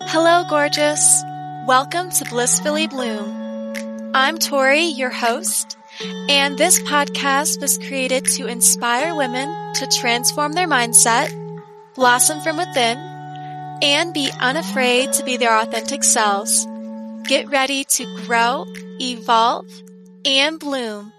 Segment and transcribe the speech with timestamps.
[0.00, 1.22] Hello, gorgeous.
[1.66, 4.12] Welcome to Blissfully Bloom.
[4.14, 5.76] I'm Tori, your host,
[6.28, 11.30] and this podcast was created to inspire women to transform their mindset,
[11.94, 12.98] blossom from within,
[13.82, 16.66] and be unafraid to be their authentic selves.
[17.24, 18.66] Get ready to grow,
[19.00, 19.70] evolve,
[20.24, 21.12] and bloom.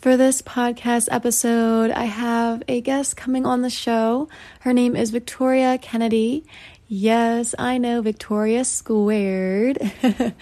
[0.00, 4.28] For this podcast episode, I have a guest coming on the show.
[4.60, 6.44] Her name is Victoria Kennedy.
[6.90, 9.78] Yes, I know Victoria Squared.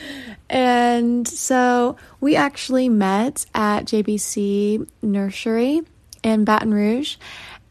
[0.48, 5.83] and so we actually met at JBC Nursery
[6.23, 7.16] in Baton Rouge.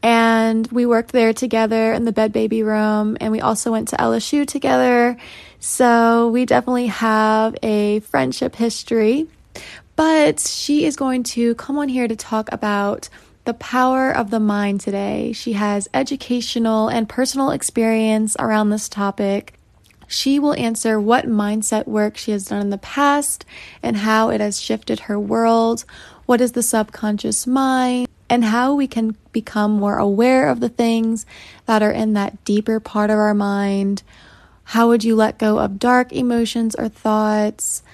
[0.02, 3.16] And we worked there together in the bed baby room.
[3.18, 5.16] And we also went to LSU together.
[5.58, 9.26] So we definitely have a friendship history.
[9.96, 13.08] But she is going to come on here to talk about
[13.46, 15.32] the power of the mind today.
[15.32, 19.58] She has educational and personal experience around this topic.
[20.08, 23.44] She will answer what mindset work she has done in the past
[23.82, 25.84] and how it has shifted her world.
[26.26, 28.08] What is the subconscious mind?
[28.28, 31.24] And how we can become more aware of the things
[31.66, 34.02] that are in that deeper part of our mind.
[34.64, 37.84] How would you let go of dark emotions or thoughts?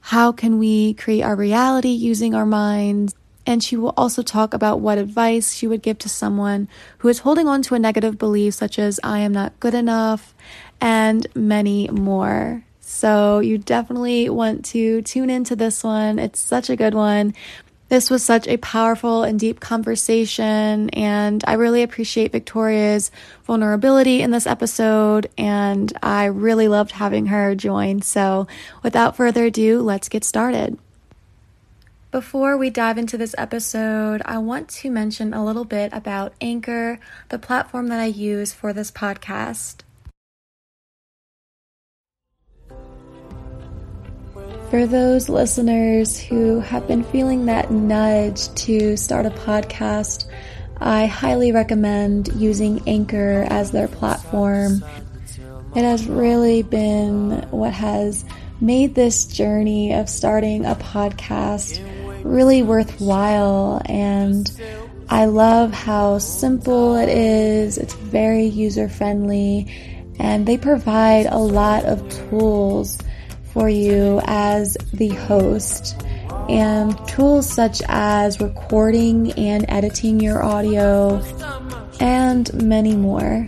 [0.00, 3.14] How can we create our reality using our minds?
[3.44, 7.20] And she will also talk about what advice she would give to someone who is
[7.20, 10.34] holding on to a negative belief, such as, I am not good enough,
[10.80, 12.64] and many more.
[12.80, 16.18] So, you definitely want to tune into this one.
[16.18, 17.34] It's such a good one.
[17.88, 23.10] This was such a powerful and deep conversation, and I really appreciate Victoria's
[23.44, 28.00] vulnerability in this episode, and I really loved having her join.
[28.00, 28.46] So,
[28.82, 30.78] without further ado, let's get started.
[32.12, 37.00] Before we dive into this episode, I want to mention a little bit about Anchor,
[37.30, 39.80] the platform that I use for this podcast.
[44.68, 50.26] For those listeners who have been feeling that nudge to start a podcast,
[50.82, 54.84] I highly recommend using Anchor as their platform.
[55.74, 58.26] It has really been what has
[58.60, 61.82] made this journey of starting a podcast
[62.24, 64.50] really worthwhile and
[65.08, 67.78] I love how simple it is.
[67.78, 69.70] It's very user friendly
[70.18, 72.98] and they provide a lot of tools
[73.52, 76.02] for you as the host
[76.48, 81.22] and tools such as recording and editing your audio
[82.00, 83.46] and many more.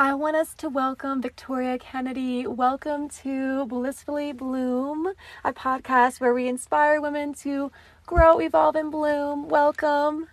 [0.00, 2.46] I want us to welcome Victoria Kennedy.
[2.46, 5.12] Welcome to Blissfully Bloom,
[5.44, 7.70] a podcast where we inspire women to
[8.06, 9.50] grow, evolve, and bloom.
[9.50, 10.28] Welcome.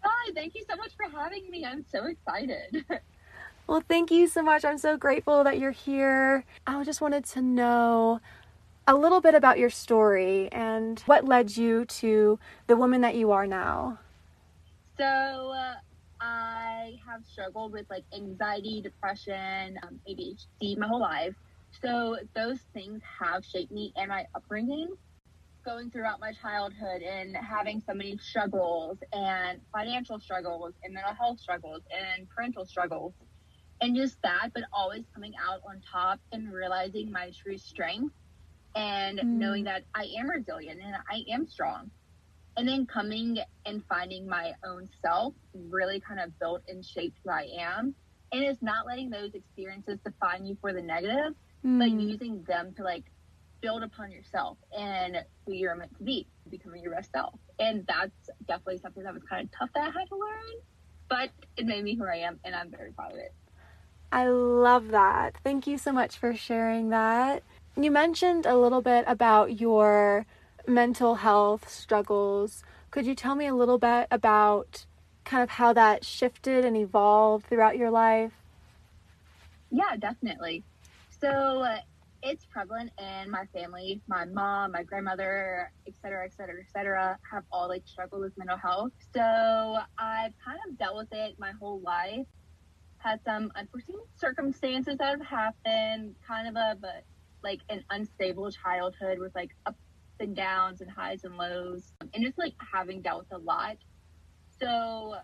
[0.00, 1.66] Hi, thank you so much for having me.
[1.66, 2.86] I'm so excited.
[3.66, 4.64] well, thank you so much.
[4.64, 6.46] I'm so grateful that you're here.
[6.66, 8.22] I just wanted to know
[8.88, 13.32] a little bit about your story and what led you to the woman that you
[13.32, 13.98] are now.
[14.96, 15.74] So, uh,
[16.22, 21.34] I have struggled with like anxiety, depression, um, ADHD my whole life.
[21.82, 24.88] So those things have shaped me and my upbringing.
[25.64, 31.40] Going throughout my childhood and having so many struggles and financial struggles and mental health
[31.40, 33.14] struggles and parental struggles
[33.80, 38.14] and just that, but always coming out on top and realizing my true strength
[38.76, 39.24] and mm.
[39.24, 41.90] knowing that I am resilient and I am strong
[42.56, 47.30] and then coming and finding my own self really kind of built and shaped who
[47.30, 47.94] I am.
[48.32, 51.78] And it's not letting those experiences define you for the negative, mm.
[51.78, 53.04] but using them to like
[53.60, 57.38] build upon yourself and who you're meant to be, becoming your best self.
[57.58, 60.62] And that's definitely something that was kind of tough that I had to learn,
[61.08, 63.32] but it made me who I am, and I'm very proud of it.
[64.10, 65.36] I love that.
[65.42, 67.42] Thank you so much for sharing that.
[67.76, 70.26] You mentioned a little bit about your
[70.66, 72.62] mental health struggles.
[72.90, 74.86] Could you tell me a little bit about
[75.24, 78.32] kind of how that shifted and evolved throughout your life?
[79.70, 80.64] Yeah, definitely.
[81.10, 81.78] So uh,
[82.22, 84.02] it's prevalent in my family.
[84.06, 88.36] My mom, my grandmother, et cetera, et cetera, et cetera, have all like struggled with
[88.36, 88.92] mental health.
[89.14, 92.26] So I've kind of dealt with it my whole life.
[92.98, 97.04] Had some unforeseen circumstances that have happened, kind of a but
[97.42, 99.74] like an unstable childhood with like a
[100.22, 103.76] and downs and highs and lows and just like having dealt with a lot
[104.60, 105.14] so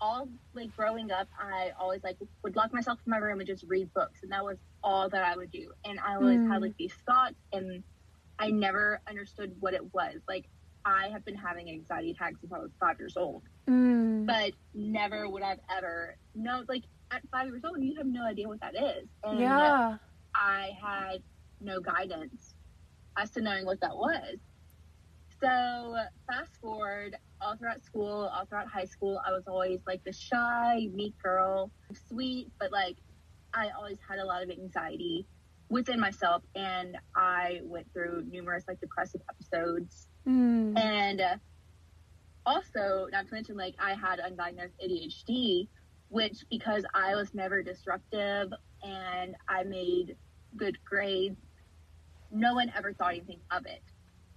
[0.00, 3.64] all like growing up i always like would lock myself in my room and just
[3.66, 6.50] read books and that was all that i would do and i always mm.
[6.50, 7.82] had like these thoughts and
[8.38, 10.16] I never understood what it was.
[10.28, 10.46] Like
[10.84, 14.26] I have been having anxiety attacks since I was five years old, Mm.
[14.26, 18.46] but never would I've ever no like at five years old you have no idea
[18.48, 19.08] what that is.
[19.24, 19.96] And yeah.
[20.34, 21.22] I had
[21.60, 22.54] no guidance
[23.16, 24.38] as to knowing what that was.
[25.40, 25.96] So
[26.26, 30.88] fast forward, all throughout school, all throughout high school, I was always like the shy,
[30.92, 31.70] meek girl,
[32.08, 32.96] sweet, but like
[33.52, 35.26] I always had a lot of anxiety
[35.68, 40.76] within myself, and I went through numerous like depressive episodes, Mm.
[40.76, 41.36] and uh,
[42.44, 45.68] also not to mention like I had undiagnosed ADHD,
[46.08, 48.52] which because I was never disruptive
[48.82, 50.16] and I made
[50.56, 51.40] good grades,
[52.30, 53.82] no one ever thought anything of it.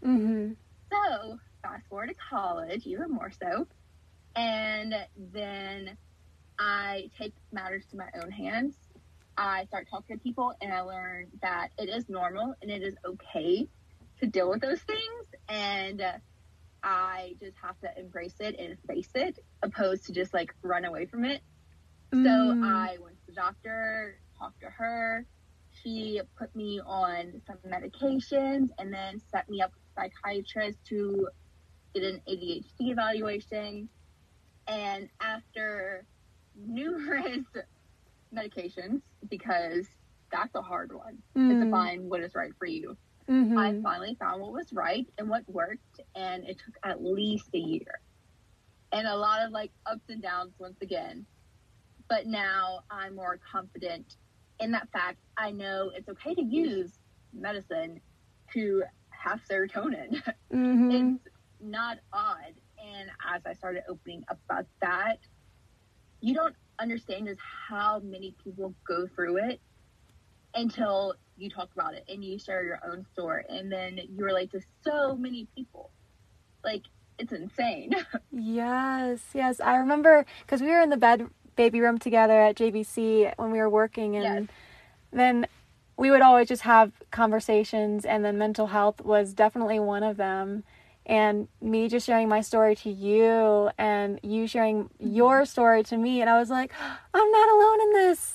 [0.03, 0.53] Mm-hmm.
[0.91, 3.67] So fast forward to college, even more so,
[4.35, 4.93] and
[5.33, 5.97] then
[6.57, 8.75] I take matters to my own hands.
[9.37, 12.95] I start talking to people, and I learn that it is normal and it is
[13.05, 13.67] okay
[14.19, 16.03] to deal with those things, and
[16.83, 21.05] I just have to embrace it and face it, opposed to just like run away
[21.05, 21.41] from it.
[22.11, 22.65] So Mm.
[22.65, 25.25] I went to the doctor, talked to her.
[25.89, 31.27] She put me on some medications and then set me up with a psychiatrist to
[31.95, 33.89] get an ADHD evaluation.
[34.67, 36.05] And after
[36.55, 37.45] numerous
[38.35, 39.87] medications, because
[40.31, 41.71] that's a hard one is to Mm.
[41.71, 42.95] find what is right for you.
[43.27, 43.57] Mhm.
[43.57, 47.57] I finally found what was right and what worked, and it took at least a
[47.59, 47.99] year.
[48.91, 51.25] And a lot of like ups and downs once again.
[52.09, 54.15] But now I'm more confident
[54.59, 55.17] in that fact.
[55.37, 56.99] I know it's okay to use
[57.33, 58.01] medicine
[58.53, 60.21] to have serotonin.
[60.51, 61.15] Mhm.
[61.17, 61.27] it's
[61.61, 62.53] not odd.
[62.83, 65.19] And as I started opening up about that,
[66.21, 69.61] you don't understand just how many people go through it
[70.55, 74.51] until you talk about it and you share your own story and then you relate
[74.51, 75.91] to so many people.
[76.63, 76.83] Like
[77.17, 77.91] it's insane.
[78.31, 79.59] Yes, yes.
[79.59, 81.27] I remember because we were in the bed
[81.59, 84.55] baby room together at JBC when we were working, and Yes.
[85.11, 85.45] then
[85.97, 90.63] we would always just have conversations, and then mental health was definitely one of them.
[91.05, 95.07] And me just sharing my story to you, and you sharing mm-hmm.
[95.19, 96.71] your story to me, and I was like,
[97.13, 98.33] I'm not alone in this.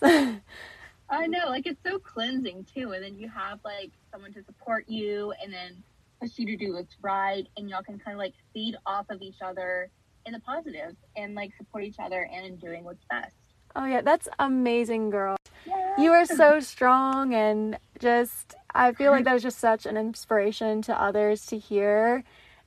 [1.09, 2.93] I know, like it's so cleansing too.
[2.93, 5.83] And then you have like someone to support you and then
[6.21, 7.47] push you to do what's right.
[7.57, 9.91] And y'all can kind of like feed off of each other
[10.27, 13.35] in the positive and like support each other and in doing what's best.
[13.77, 15.37] oh yeah, that's amazing, girl.
[15.67, 15.95] Yeah.
[15.99, 20.83] you are so strong and just i feel like that was just such an inspiration
[20.83, 22.23] to others to hear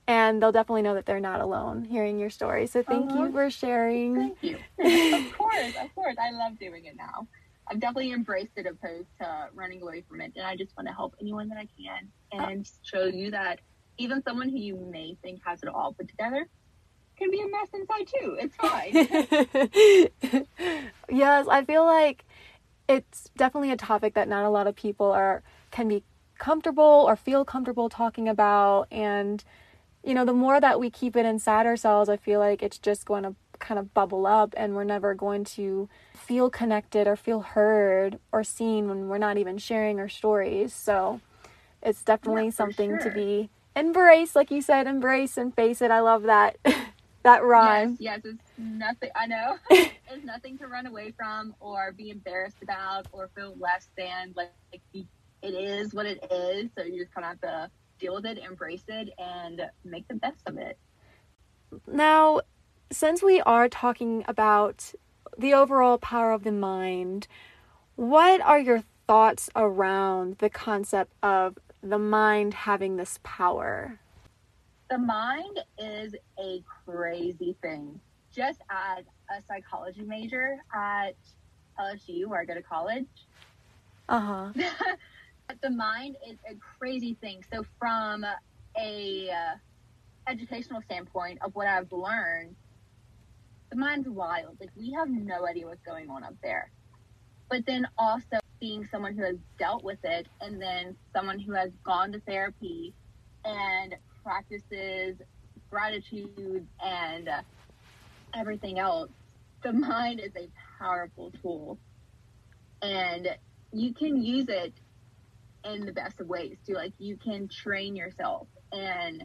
[0.07, 3.31] and they'll definitely know that they're not alone hearing your story so thank you Uh-huh.
[3.31, 4.57] for sharing Thank you.
[5.15, 6.15] of course, of course.
[6.19, 7.27] I love doing it now.
[7.69, 10.31] I've definitely embraced it opposed to running away from it.
[10.35, 13.59] And I just want to help anyone that I can and show you that
[13.99, 16.47] even someone who you may think has it all put together
[17.17, 18.37] can be a mess inside too.
[18.39, 18.93] It's fine.
[21.09, 22.25] yes i feel like
[22.89, 25.41] it's definitely a topic that not a lot of people are
[25.71, 26.03] can be
[26.37, 29.43] comfortable or feel comfortable talking about and
[30.03, 33.05] you know the more that we keep it inside ourselves i feel like it's just
[33.05, 37.41] going to kind of bubble up and we're never going to feel connected or feel
[37.41, 41.19] heard or seen when we're not even sharing our stories so
[41.81, 45.99] it's definitely Yeah, something to be embraced like you said embrace and face it i
[45.99, 46.57] love that
[47.27, 49.09] that rhyme Yes, yes, it's nothing.
[49.15, 53.89] I know it's nothing to run away from or be embarrassed about or feel less
[53.97, 54.33] than.
[54.35, 54.81] Like, like
[55.41, 56.69] it is what it is.
[56.77, 60.15] So you just kind of have to deal with it, embrace it, and make the
[60.15, 60.77] best of it.
[61.85, 62.41] Now,
[62.91, 64.93] since we are talking about
[65.37, 67.27] the overall power of the mind,
[67.97, 73.99] what are your thoughts around the concept of the mind having this power?
[74.89, 78.01] The mind is a crazy thing.
[78.33, 81.15] Just as a psychology major at
[81.79, 83.07] LSU, where I go to college,
[84.09, 84.51] Uh huh.
[85.61, 87.41] the mind is a crazy thing.
[87.53, 88.25] So from
[88.79, 89.55] a uh,
[90.31, 92.55] educational standpoint of what I've learned,
[93.71, 94.57] the mind's wild.
[94.59, 96.71] Like we have no idea what's going on up there.
[97.49, 101.71] But then also being someone who has dealt with it and then someone who has
[101.85, 102.95] gone to therapy
[103.45, 103.95] and
[104.27, 105.17] practices
[105.71, 107.41] gratitude and uh,
[108.35, 109.11] everything else,
[109.63, 111.79] the mind is a powerful tool.
[112.81, 113.27] And
[113.73, 114.79] you can use it
[115.65, 116.75] in the best of ways too.
[116.75, 119.23] Like you can train yourself and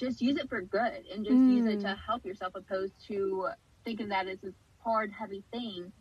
[0.00, 1.82] just use it for good and just use it Mm.
[1.82, 3.48] to help yourself opposed to
[3.84, 5.92] thinking that it's this hard, heavy thing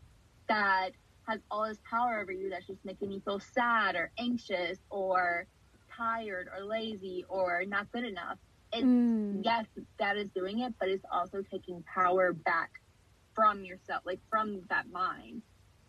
[0.49, 0.91] that
[1.27, 5.47] has all this power over you that's just making you feel sad or anxious or
[5.97, 8.37] tired or lazy or not good enough.
[8.73, 9.41] It's, Mm.
[9.43, 9.65] Yes,
[9.99, 12.71] that is doing it, but it's also taking power back
[13.35, 15.43] from yourself, like from that mind,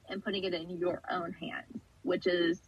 [0.09, 2.61] and putting it in your own hands, which is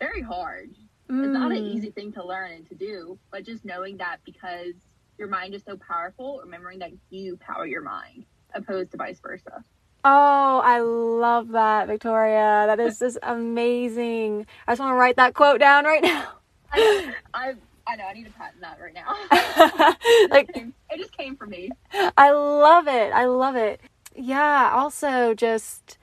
[0.00, 0.70] very hard.
[1.10, 1.74] It's not an Mm.
[1.76, 4.74] easy thing to learn and to do, but just knowing that because
[5.18, 9.64] your mind is so powerful, remembering that you power your mind, opposed to vice versa.
[10.04, 12.64] Oh, I love that, Victoria.
[12.68, 14.46] That is just amazing.
[14.66, 16.37] I just want to write that quote down right now.
[16.72, 17.54] I, I,
[17.86, 19.14] I know I need to patent that right now.
[20.30, 21.70] like, it just came from me.
[22.16, 23.12] I love it.
[23.12, 23.80] I love it.
[24.14, 25.98] Yeah, also just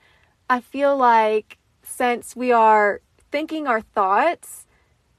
[0.48, 4.66] I feel like since we are thinking our thoughts,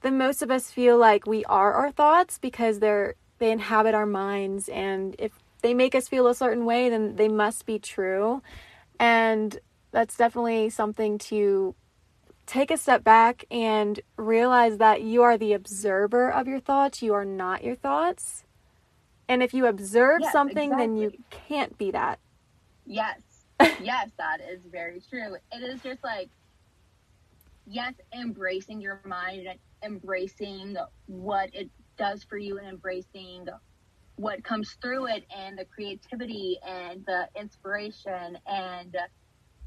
[0.02, 4.06] then most of us feel like we are our thoughts because they're they inhabit our
[4.06, 8.42] minds and if they make us feel a certain way then they must be true.
[8.98, 9.58] And
[9.92, 11.74] that's definitely something to
[12.48, 17.12] take a step back and realize that you are the observer of your thoughts, you
[17.14, 18.42] are not your thoughts.
[19.28, 22.18] And if you observe Yes, something, then you can't be that.
[22.86, 23.20] Yes.
[23.60, 25.36] yes, that is very true.
[25.52, 26.30] It is just like,
[27.66, 30.76] yes, embracing your mind and embracing
[31.06, 33.46] what it does for you and embracing
[34.16, 38.96] what comes through it and the creativity and the inspiration and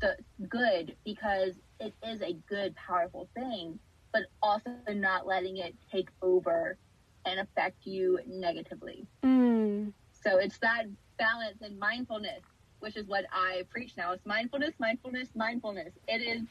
[0.01, 0.17] the
[0.49, 3.79] good because it is a good, powerful thing,
[4.13, 6.77] but also not letting it take over
[7.25, 9.07] and affect you negatively.
[9.23, 9.93] Mm.
[10.23, 10.85] So it's that
[11.17, 12.43] balance and mindfulness,
[12.79, 14.11] which is what I preach now.
[14.13, 15.93] It's mindfulness, mindfulness, mindfulness.
[16.07, 16.47] It is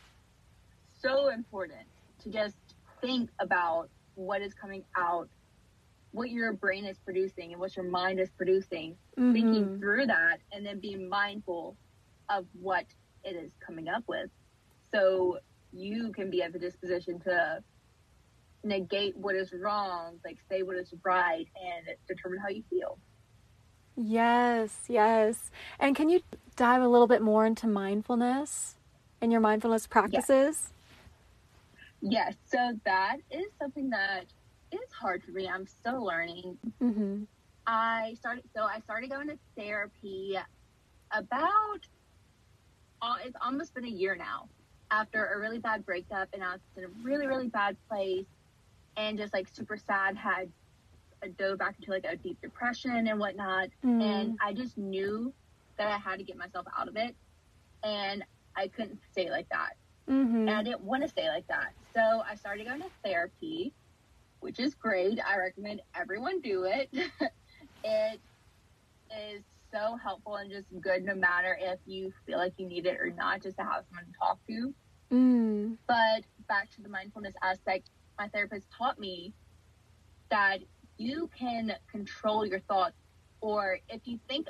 [1.00, 1.86] so important
[2.22, 2.56] to just
[3.00, 5.28] think about what is coming out,
[6.12, 8.98] what your brain is producing, and what your mind is producing,
[9.32, 9.78] thinking Mhm.
[9.78, 11.76] through that, and then being mindful
[12.28, 12.84] of what
[13.24, 14.30] it is coming up with.
[14.92, 15.38] So
[15.72, 17.62] you can be at the disposition to
[18.64, 22.98] negate what is wrong, like say what is right, and determine how you feel.
[23.96, 25.50] Yes, yes.
[25.78, 26.20] And can you
[26.56, 28.76] dive a little bit more into mindfulness
[29.20, 30.70] and your mindfulness practices?
[32.00, 34.24] Yes, so that is something that
[34.72, 35.48] is hard for me.
[35.48, 36.56] I'm still learning.
[36.82, 37.24] Mm-hmm.
[37.66, 40.36] I started so I started going to therapy
[41.12, 41.80] about
[43.02, 44.48] uh, it's almost been a year now
[44.90, 48.26] after a really bad breakup and I was in a really really bad place
[48.96, 50.50] and just like super sad had
[51.38, 54.02] dove back into like a deep depression and whatnot Mm.
[54.02, 55.34] and I just knew
[55.78, 57.14] that I had to get myself out of it
[57.82, 58.24] and
[58.56, 59.74] I couldn't stay like that
[60.08, 60.48] Mm-hmm.
[60.48, 61.72] and I didn't want to stay like that.
[61.94, 63.74] So I started going to therapy,
[64.40, 65.20] which is great.
[65.24, 66.88] I recommend everyone do it.
[67.84, 68.20] it
[69.16, 72.98] is so helpful and just good no matter if you feel like you need it
[73.00, 74.74] or not, just to have someone to talk to.
[75.12, 75.76] Mm.
[75.86, 79.32] But back to the mindfulness aspect, my therapist taught me
[80.30, 80.60] that
[80.98, 82.96] you can control your thoughts,
[83.40, 84.46] or if you think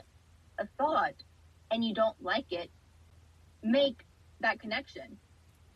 [0.58, 1.14] a thought
[1.70, 2.70] and you don't like it,
[3.62, 4.04] make
[4.40, 5.18] that connection.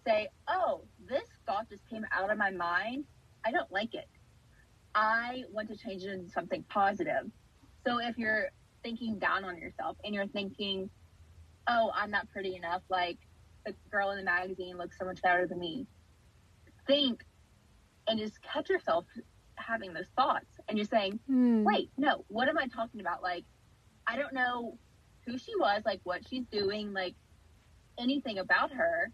[0.06, 3.04] Say, oh, this thought just came out of my mind.
[3.44, 4.08] I don't like it.
[4.94, 7.30] I want to change it into something positive.
[7.86, 8.50] So if you're
[8.84, 10.88] thinking down on yourself and you're thinking,
[11.66, 13.18] oh, I'm not pretty enough, like
[13.66, 15.86] the girl in the magazine looks so much better than me.
[16.86, 17.24] Think
[18.06, 19.06] and just catch yourself
[19.56, 21.64] having those thoughts and you're saying, Mm.
[21.64, 23.22] wait, no, what am I talking about?
[23.22, 23.44] Like,
[24.06, 24.78] I don't know
[25.26, 27.14] who she was, like what she's doing, like
[27.98, 29.10] anything about her.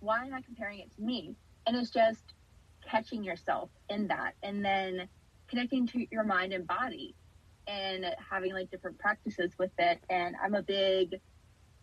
[0.00, 1.36] Why am I comparing it to me?
[1.66, 2.34] And it's just
[2.90, 5.08] catching yourself in that and then
[5.48, 7.14] connecting to your mind and body
[7.66, 10.00] and having like different practices with it.
[10.10, 11.20] And I'm a big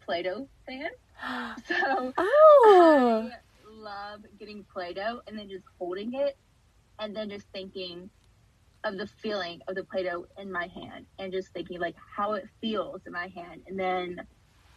[0.06, 0.90] Play Doh fan.
[1.68, 3.30] So Oh.
[3.32, 3.38] I
[3.72, 6.38] love getting Play Doh and then just holding it
[7.00, 8.10] and then just thinking
[8.84, 12.34] of the feeling of the Play Doh in my hand and just thinking like how
[12.34, 14.20] it feels in my hand and then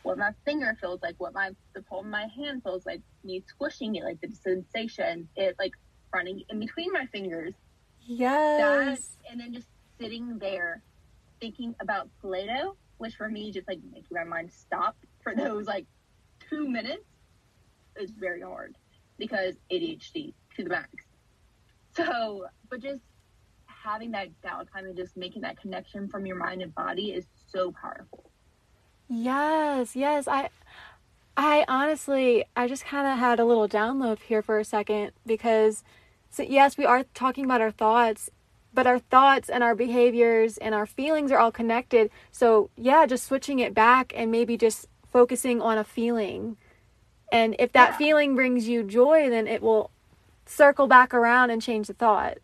[0.03, 3.43] what my finger feels like, what my the palm of my hand feels like, me
[3.49, 5.73] squishing it, like the sensation, it like
[6.15, 7.55] running in between my fingers.
[8.07, 9.17] That Yes.
[9.31, 9.69] and then just
[9.99, 10.83] sitting there
[11.41, 15.67] thinking about Play Doh, which for me just like making my mind stop for those
[15.67, 15.87] like
[16.49, 17.05] two minutes
[17.97, 18.77] is very hard
[19.19, 20.91] because ADHD to the max.
[21.97, 23.03] So, but just
[23.67, 27.73] having that downtime and just making that connection from your mind and body is so
[27.73, 28.31] powerful.
[29.09, 30.27] Yes, yes.
[30.27, 30.49] I
[31.37, 35.85] I honestly I just kind of had a little download here for a second because
[36.31, 38.31] so yes, we are talking about our thoughts,
[38.75, 42.11] but our thoughts and our behaviors and our feelings are all connected.
[42.33, 46.57] So, yeah, just switching it back and maybe just focusing on a feeling.
[47.33, 47.97] And if that Yeah.
[47.99, 49.91] feeling brings you joy, then it will
[50.47, 52.39] circle back around and change the thought.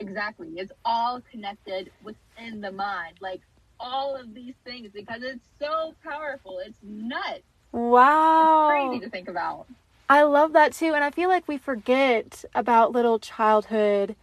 [0.00, 0.48] Exactly.
[0.56, 3.18] It's all connected within the mind.
[3.20, 3.42] Like
[3.78, 6.58] all of these things because it's so powerful.
[6.58, 7.42] It's nuts.
[7.72, 8.42] Wow.
[8.42, 9.66] It's crazy to think about.
[10.08, 10.94] I love that too.
[10.94, 14.16] And I feel like we forget about little childhood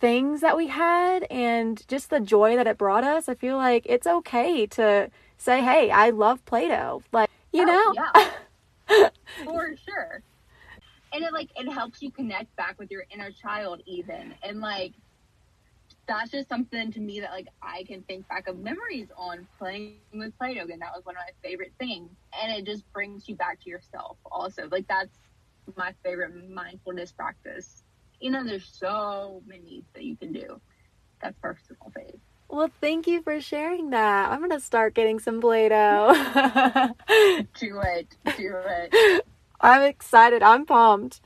[0.00, 3.28] things that we had and just the joy that it brought us.
[3.28, 7.02] I feel like it's okay to say, hey, I love Play Doh.
[7.12, 8.30] Like, you Oh, know?
[8.88, 9.08] yeah.
[9.44, 10.22] For sure.
[11.12, 14.34] And it like it helps you connect back with your inner child even.
[14.42, 14.92] And like
[16.06, 19.98] that's just something to me that like I can think back of memories on playing
[20.12, 22.10] with Play-Doh and that was one of my favorite things.
[22.40, 24.68] And it just brings you back to yourself also.
[24.70, 25.18] Like that's
[25.76, 27.82] my favorite mindfulness practice.
[28.20, 30.60] You know, there's so many that you can do.
[31.22, 32.18] That's personal phase.
[32.48, 34.30] Well, thank you for sharing that.
[34.30, 36.12] I'm going to start getting some Play Doh.
[37.58, 38.16] Do it.
[38.36, 39.24] Do it.
[39.60, 40.42] I'm excited.
[40.42, 41.20] I'm pumped.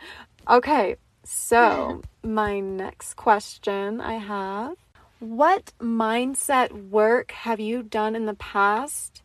[0.49, 4.77] Okay, so my next question I have
[5.19, 9.23] What mindset work have you done in the past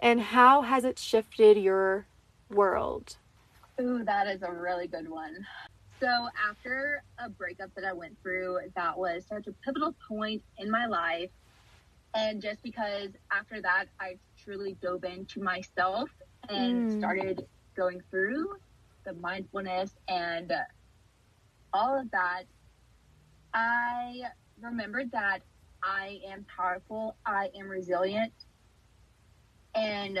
[0.00, 2.06] and how has it shifted your
[2.50, 3.16] world?
[3.80, 5.46] Ooh, that is a really good one.
[6.02, 10.70] So after a breakup that I went through, that was such a pivotal point in
[10.70, 11.30] my life.
[12.14, 16.10] And just because after that, I truly dove into myself
[16.48, 16.90] and Mm.
[16.92, 18.46] started going through
[19.04, 20.52] the mindfulness and
[21.72, 22.44] all of that,
[23.54, 24.22] I
[24.60, 25.40] remembered that
[25.82, 28.34] I am powerful, I am resilient,
[29.74, 30.18] and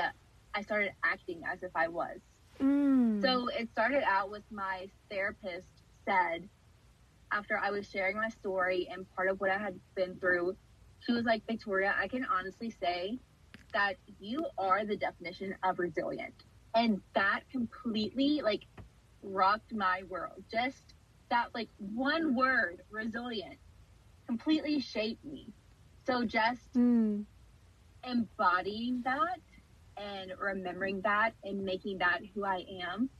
[0.54, 2.20] I started acting as if I was.
[2.60, 3.05] Mm.
[3.22, 5.66] So it started out with my therapist
[6.08, 6.48] said,
[7.32, 10.56] after I was sharing my story and part of what I had been through,
[11.00, 13.18] she was like, Victoria, I can honestly say
[13.72, 16.34] that you are the definition of resilient.
[16.74, 18.66] And that completely like
[19.22, 20.44] rocked my world.
[20.50, 20.94] Just
[21.30, 23.58] that like one word, resilient,
[24.26, 25.52] completely shaped me.
[26.06, 27.26] So just Mm.
[28.04, 29.40] embodying that
[29.96, 33.10] and remembering that and making that who I am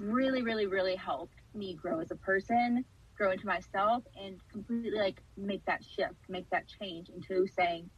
[0.00, 2.84] really, really, really helped me grow as a person,
[3.16, 7.90] grow into myself, and completely like make that shift, make that change into saying,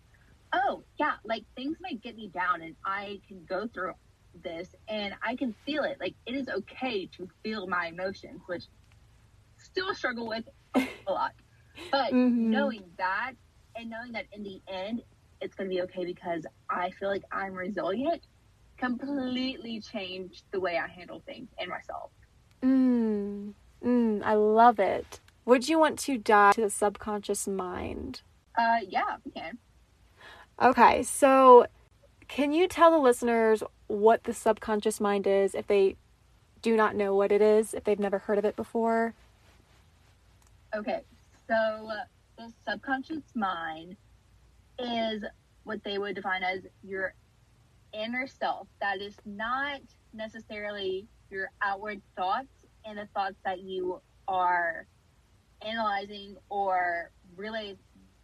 [0.52, 3.92] oh, yeah, like things might get me down and I can go through
[4.42, 5.98] this and I can feel it.
[6.00, 8.64] Like it is okay to feel my emotions, which
[9.58, 10.44] still struggle with
[10.74, 11.32] a lot.
[11.90, 12.50] But Mhm.
[12.50, 13.32] knowing that
[13.76, 15.02] and knowing that in the end,
[15.40, 18.22] it's going to be okay because I feel like I'm resilient
[18.80, 22.10] completely changed the way I handle things and myself.
[22.62, 23.52] Mm.
[23.84, 24.22] Mm.
[24.24, 25.20] I love it.
[25.44, 28.22] Would you want to dive to the subconscious mind?
[28.58, 29.58] Uh, yeah, we can.
[30.60, 31.66] Okay, so
[32.28, 35.96] can you tell the listeners what the subconscious mind is if they
[36.62, 39.14] do not know what it is, if they've never heard of it before?
[40.74, 41.00] Okay,
[41.48, 41.90] so
[42.36, 43.96] the subconscious mind
[44.80, 45.24] is
[45.64, 47.14] what they would define as your
[47.92, 48.66] inner self.
[48.80, 49.80] That is not
[50.12, 52.48] necessarily your outward thoughts
[52.84, 54.86] and the thoughts that you are
[55.66, 57.76] analyzing or really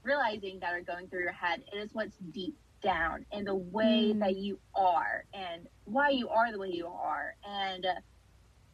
[0.03, 1.62] realizing that are going through your head.
[1.73, 4.21] It is what's deep down and the way Mm.
[4.21, 7.87] that you are and why you are the way you are and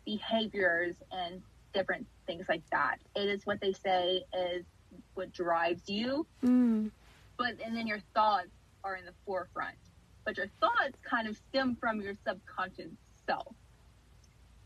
[0.05, 1.43] behaviors and
[1.73, 2.99] different things like that.
[3.15, 4.67] It is what they say is
[5.15, 6.91] what drives you, Mm.
[7.39, 8.51] But and then your thoughts
[8.85, 9.77] are in the forefront.
[10.25, 12.93] But your thoughts kind of stem from your subconscious
[13.27, 13.55] self.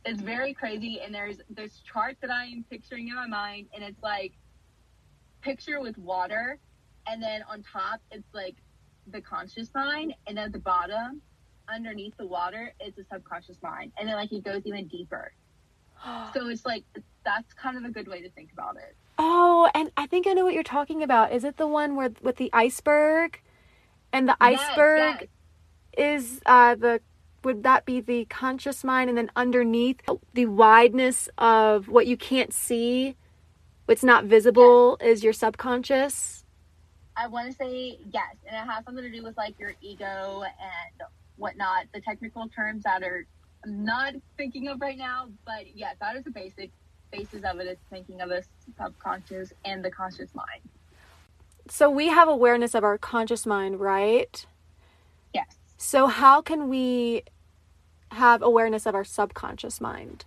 [0.04, 3.82] It's very crazy, and there's this chart that I am picturing in my mind, and
[3.82, 4.32] it's like
[5.40, 6.58] picture with water,
[7.06, 8.54] and then on top it's like
[9.08, 11.22] the conscious mind, and at the bottom,
[11.68, 15.32] underneath the water, is the subconscious mind, and then like it goes even deeper.
[16.34, 16.84] So it's like
[17.24, 18.94] that's kind of a good way to think about it.
[19.18, 21.32] Oh, and I think I know what you're talking about.
[21.32, 23.40] Is it the one where with the iceberg?
[24.12, 25.28] And the Yes, iceberg yes.
[25.96, 27.00] is uh the
[27.44, 30.00] would that be the conscious mind and then underneath
[30.34, 33.16] the wideness of what you can't see,
[33.86, 36.44] what's not visible is your subconscious?
[37.16, 40.42] I want to say yes, and it has something to do with like your ego
[40.44, 41.86] and whatnot.
[41.94, 43.26] The technical terms that are
[43.64, 46.72] I'm not thinking of right now, but yes, that is the basic
[47.10, 47.66] basis of it.
[47.66, 48.42] Is thinking of a
[48.78, 50.62] subconscious and the conscious mind.
[51.68, 54.46] So we have awareness of our conscious mind, right?
[55.34, 55.56] Yes.
[55.76, 57.22] So how can we
[58.12, 60.24] have awareness of our subconscious mind?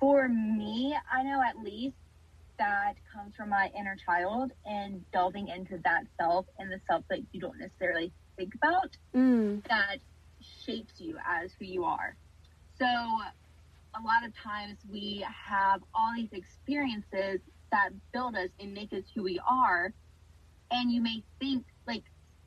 [0.00, 1.96] For me, I know at least
[2.58, 7.20] that comes from my inner child and delving into that self and the self that
[7.32, 8.96] you don't necessarily think about.
[9.14, 9.66] Mm.
[9.68, 9.98] that
[10.64, 12.16] shapes you as who you are.
[12.78, 12.86] So,
[13.98, 17.40] a lot of times we have all these experiences
[17.72, 19.92] that build us and make us who we are.
[20.70, 22.02] And you may think like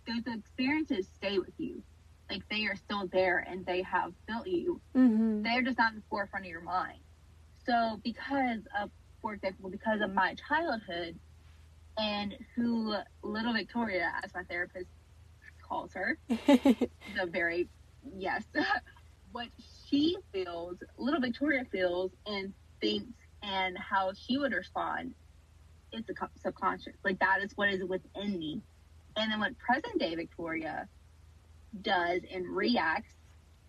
[0.07, 1.81] those experiences stay with you.
[2.29, 4.79] Like they are still there and they have built you.
[4.95, 5.41] Mm-hmm.
[5.43, 6.99] They're just not in the forefront of your mind.
[7.65, 11.17] So because of, for example, because of my childhood
[11.97, 14.88] and who little Victoria, as my therapist
[15.67, 17.67] calls her, the very,
[18.17, 18.43] yes,
[19.32, 19.48] what
[19.88, 23.13] she feels, little Victoria feels and thinks
[23.44, 25.13] and how she would respond,
[25.92, 26.96] it's a subconscious.
[27.04, 28.62] Like that is what is within me.
[29.15, 30.88] And then what present day Victoria
[31.82, 33.13] does and reacts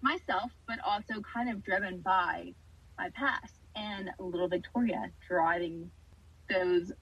[0.02, 2.52] myself, but also kind of driven by
[2.98, 5.90] my past and little Victoria driving
[6.48, 6.92] those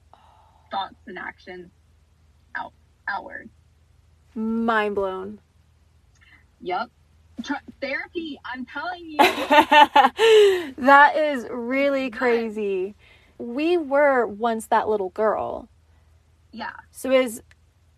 [0.71, 1.69] thoughts and actions
[2.55, 2.73] out
[3.07, 3.49] outward.
[4.35, 5.39] Mind blown.
[6.61, 6.89] Yep.
[7.43, 9.17] Tr- therapy, I'm telling you.
[10.77, 12.95] that is really crazy.
[13.37, 15.69] We were once that little girl.
[16.51, 16.71] Yeah.
[16.91, 17.41] So is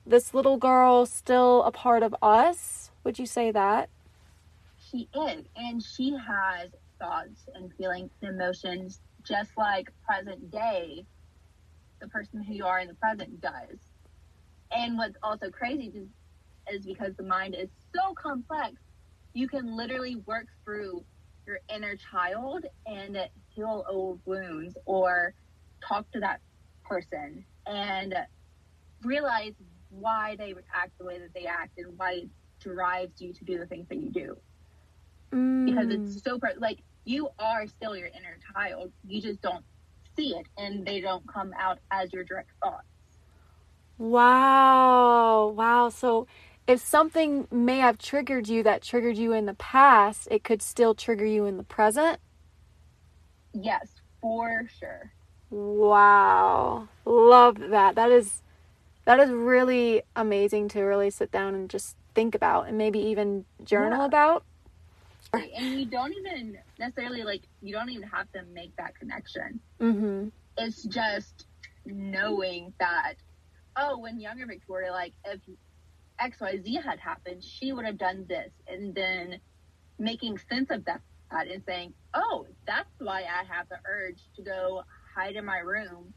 [0.06, 2.92] this little girl still a part of us?
[3.04, 3.90] Would you say that?
[4.90, 5.46] She is.
[5.56, 11.06] And she has thoughts and feelings and emotions just like present day,
[12.00, 13.78] the person who you are in the present does.
[14.72, 16.08] And what's also crazy is,
[16.72, 18.76] is because the mind is so complex,
[19.34, 21.04] you can literally work through
[21.46, 23.18] your inner child and
[23.50, 25.34] heal old wounds or
[25.88, 26.40] talk to that
[26.88, 28.16] person and
[29.04, 29.54] realize
[29.90, 33.58] why they act the way that they act and why it drives you to do
[33.58, 34.38] the things that you do.
[35.34, 35.66] Mm.
[35.66, 38.92] Because it's so like you are still your inner child.
[39.08, 39.64] You just don't
[40.16, 42.86] see it and they don't come out as your direct thoughts.
[43.98, 45.54] Wow.
[45.56, 45.90] Wow.
[45.90, 46.28] So
[46.72, 50.96] if something may have triggered you that triggered you in the past, it could still
[50.96, 52.20] trigger you in the present?
[53.54, 55.12] Yes, for sure.
[55.50, 56.88] Wow.
[57.04, 57.96] Love that.
[57.96, 58.42] That is
[59.04, 63.44] that is really amazing to really sit down and just think about and maybe even
[63.66, 64.06] journal Yeah.
[64.06, 64.46] about.
[65.34, 69.60] And you don't even necessarily like you don't even have to make that connection.
[69.82, 70.32] Mhm.
[70.58, 71.48] It's just
[71.86, 73.16] knowing that
[73.76, 75.42] oh, when younger Victoria like if
[76.22, 79.40] XYZ had happened, she would have done this and then
[79.98, 84.84] making sense of that and saying, "Oh, that's why I have the urge to go
[85.16, 86.14] hide in my room,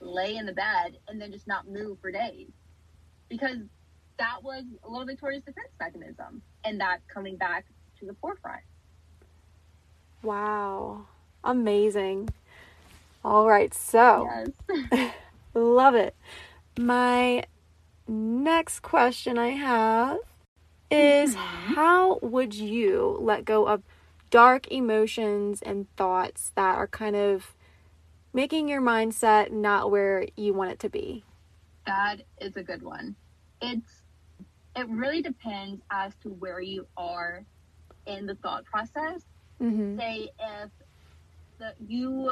[0.00, 2.50] lay in the bed, and then just not move for days,"
[3.28, 3.58] because
[4.18, 7.64] that was a little Victoria's defense mechanism, and that coming back
[7.98, 8.62] to the forefront.
[10.22, 11.06] Wow.
[11.44, 12.28] Amazing.
[13.24, 13.72] All right.
[13.72, 14.28] So,
[14.68, 15.12] Yes.
[15.54, 16.14] Love it.
[16.78, 17.44] My
[18.08, 20.18] next question I have
[20.90, 21.74] is Mhm.
[21.74, 23.82] how would you let go of
[24.30, 27.54] dark emotions and thoughts that are kind of
[28.32, 31.24] making your mindset not where you want it to be?
[31.86, 33.16] That is a good one.
[33.60, 34.02] It's
[34.76, 37.44] it really depends as to where you are
[38.06, 39.24] in the thought process.
[39.60, 39.98] Mm-hmm.
[39.98, 40.70] Say if
[41.58, 42.30] the you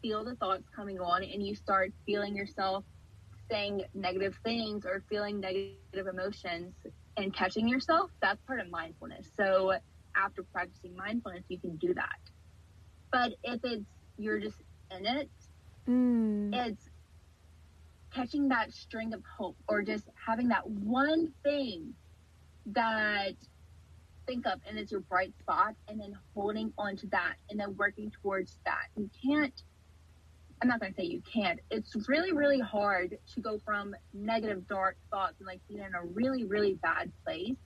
[0.00, 2.84] feel the thoughts coming on and you start feeling yourself
[3.52, 6.74] saying negative things or feeling negative emotions
[7.16, 9.28] and catching yourself, that's part of mindfulness.
[9.36, 9.74] So
[10.16, 12.20] after practicing mindfulness, you can do that.
[13.12, 13.86] But if it's
[14.18, 15.30] you're just in it
[15.88, 16.54] Mm.
[16.54, 16.88] it's
[18.14, 21.94] catching that string of hope or just having that one thing
[22.66, 23.34] that
[24.28, 27.76] think of and it's your bright spot and then holding on to that and then
[27.76, 29.62] working towards that you can't
[30.62, 31.58] i'm not going to say you can't.
[31.70, 36.04] It's really really hard to go from negative dark thoughts and like being in a
[36.04, 37.56] really really bad place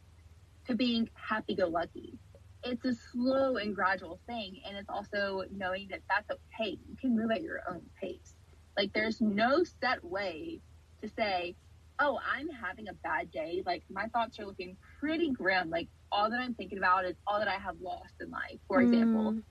[0.67, 2.19] to being happy-go-lucky.
[2.65, 6.79] It's a slow and gradual thing and it's also knowing that that's okay.
[6.89, 8.35] You can move at your own pace.
[8.77, 10.61] Like there's no set way
[11.03, 11.55] to say
[11.99, 13.63] oh i'm having a bad day.
[13.67, 15.69] Like my thoughts are looking pretty grim.
[15.69, 18.81] Like all that i'm thinking about is all that i have lost in life for
[18.81, 19.33] example.
[19.33, 19.43] Mm.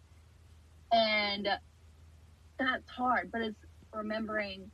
[0.92, 1.48] and
[2.58, 3.60] that's hard but it's
[3.94, 4.70] remembering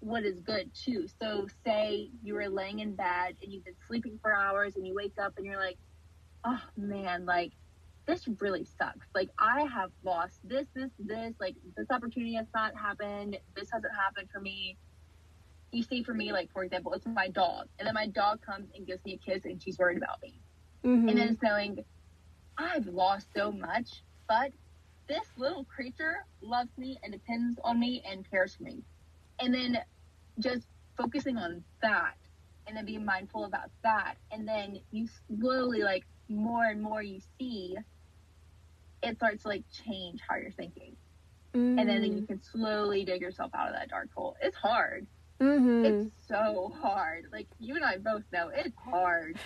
[0.00, 1.06] what is good too.
[1.20, 4.94] So say you were laying in bed and you've been sleeping for hours and you
[4.94, 5.76] wake up and you're like
[6.44, 7.52] oh man like
[8.06, 9.06] this really sucks.
[9.14, 11.34] Like i have lost this this this.
[11.38, 13.38] Like this opportunity has not happened.
[13.54, 14.78] This hasn't happened for me.
[15.70, 17.68] You see for me like for example it's my dog.
[17.78, 20.40] And then my dog comes and gives me a kiss and she's worried about me.
[20.82, 21.10] Mhm.
[21.10, 21.84] and then it's knowing
[22.56, 24.50] I've lost so much, but
[25.10, 28.84] this little creature loves me and depends on me and cares for me.
[29.40, 29.78] And then
[30.38, 32.14] just focusing on that
[32.68, 34.14] and then being mindful about that.
[34.30, 37.76] And then you slowly, like, more and more you see
[39.02, 40.94] it starts to like change how you're thinking.
[41.54, 41.80] Mm.
[41.80, 44.36] And then you can slowly dig yourself out of that dark hole.
[44.40, 45.08] It's hard.
[45.40, 47.24] hmm It's so hard.
[47.32, 49.38] Like you and I both know it's hard,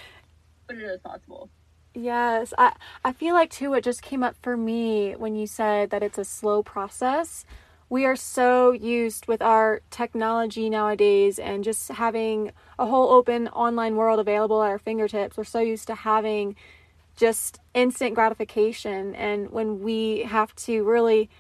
[0.67, 1.49] but it is possible.
[1.95, 2.73] Yes, I
[3.05, 6.19] I feel like too what just came up for me when you said that it's
[6.19, 7.45] a slow process.
[7.89, 13.95] We are so used with our technology nowadays and just having a whole open online
[13.97, 15.37] world available at our fingertips.
[15.37, 16.57] We're so used to having
[17.17, 21.31] just instant gratification and when we have to really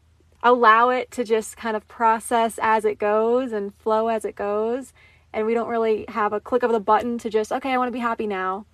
[0.42, 4.92] allow it to just kind of process as it goes and flow as it goes
[5.32, 7.88] and we don't really have a click of the button to just okay, I want
[7.88, 8.66] to be happy now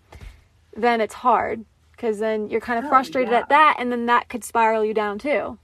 [0.76, 3.40] then it's hard because then you're kind of Oh, frustrated yeah.
[3.40, 5.58] at that and then that could spiral you down too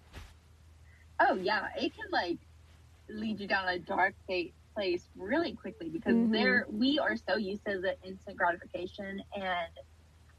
[1.21, 2.39] Oh yeah, it can like
[3.09, 4.15] lead you down a dark
[4.75, 6.33] place really quickly because Mhm.
[6.33, 9.69] there we are so used to the instant gratification and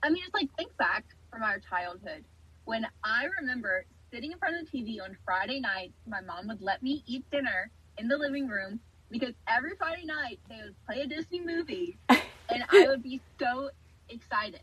[0.03, 2.25] I mean it's like think back from our childhood
[2.65, 6.61] when I remember sitting in front of the TV on Friday nights, my mom would
[6.61, 11.01] let me eat dinner in the living room because every Friday night they would play
[11.01, 13.69] a Disney movie and I would be so
[14.09, 14.61] excited.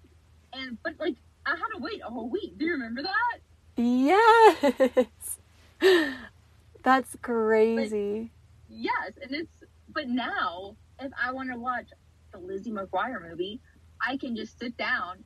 [0.53, 2.59] And but like I had to wait a whole week.
[2.59, 3.39] Do you remember that?
[3.77, 5.39] yes
[6.83, 8.31] that's crazy
[8.69, 11.89] Yes, and it's but now if I want to watch
[12.33, 13.61] the Lizzie McGuire movie,
[14.01, 15.25] I can just sit down,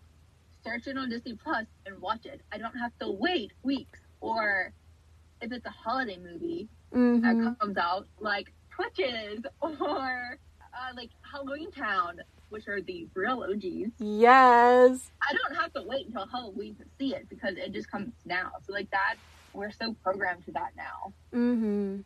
[0.64, 2.40] search it on Disney Plus, and watch it.
[2.52, 4.00] I don't have to wait weeks.
[4.20, 4.72] Or
[5.40, 10.38] if it's a holiday movie hmm that comes out, like Twitches or
[10.74, 12.20] uh, like Halloween Town,
[12.50, 17.14] which are the real OGs, yes I don't have to wait until Halloween to see
[17.14, 18.52] it because it just comes now.
[18.66, 19.16] So like that,
[19.52, 21.12] we're so programmed to that now.
[21.34, 22.00] Mm-hmm.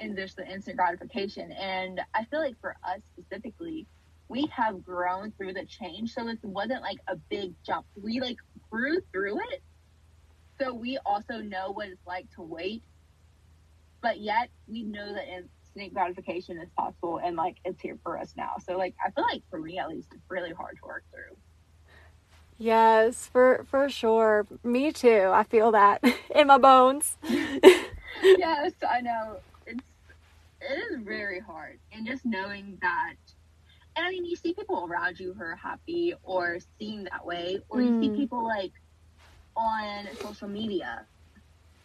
[0.00, 1.52] and there's the instant gratification.
[1.52, 3.86] And I feel like for us specifically,
[4.28, 6.14] we have grown through the change.
[6.14, 7.86] So it wasn't like a big jump.
[8.00, 8.36] We like
[8.70, 9.62] grew through it.
[10.60, 12.82] So we also know what it's like to wait.
[14.00, 15.26] But yet we know that
[15.78, 18.52] instant gratification is possible and like it's here for us now.
[18.64, 21.36] So like I feel like for me at least it's really hard to work through.
[22.58, 26.02] yes for for sure me too i feel that
[26.34, 27.16] in my bones
[28.36, 29.40] yes, I know.
[29.66, 29.84] It's
[30.60, 31.78] it is very hard.
[31.92, 33.14] And just knowing that
[33.96, 37.58] and I mean you see people around you who are happy or seen that way,
[37.68, 38.16] or you see Mm.
[38.16, 38.72] people like
[39.56, 41.06] on social media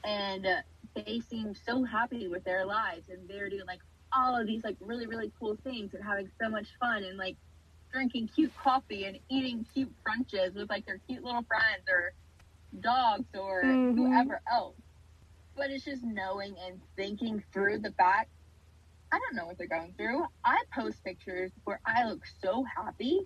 [0.05, 0.47] and
[0.95, 3.81] they seem so happy with their lives and they're doing like
[4.15, 7.37] all of these like really, really cool things and having so much fun and like
[7.91, 12.13] drinking cute coffee and eating cute brunches with like their cute little friends or
[12.81, 13.95] dogs or Mhm.
[13.95, 14.77] whoever else
[15.55, 18.29] but it's just knowing and thinking through the back.
[19.11, 20.25] I don't know what they're going through.
[20.43, 23.21] I post pictures where I look so happy,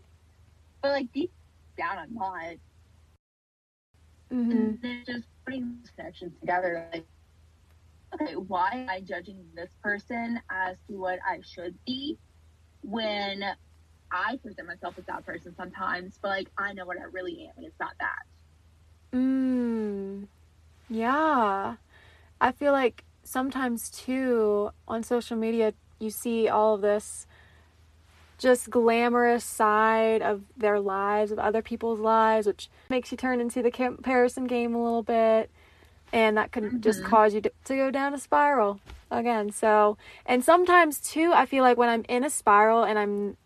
[0.82, 1.32] but like deep
[1.78, 2.56] down, I'm not.
[4.32, 7.08] hmm And then just putting these connections together, like,
[8.14, 12.18] okay, why am I judging this person as to what I should be
[12.82, 13.44] when
[14.12, 17.58] I present myself as that person sometimes, but like I know what I really am,
[17.58, 19.18] and it's not that.
[19.18, 20.28] Mm.
[20.90, 21.76] Yeah.
[22.40, 27.28] I feel like sometimes too on social media you see all of this
[28.38, 33.64] just glamorous side of their lives, of other people's lives, which makes you turn into
[33.64, 35.50] the comparison game a little bit.
[36.14, 37.06] And that could just Mhm.
[37.06, 38.80] cause you to, to go down a spiral
[39.12, 39.52] again.
[39.52, 43.38] So, and sometimes too, I feel like when I'm in a spiral and I'm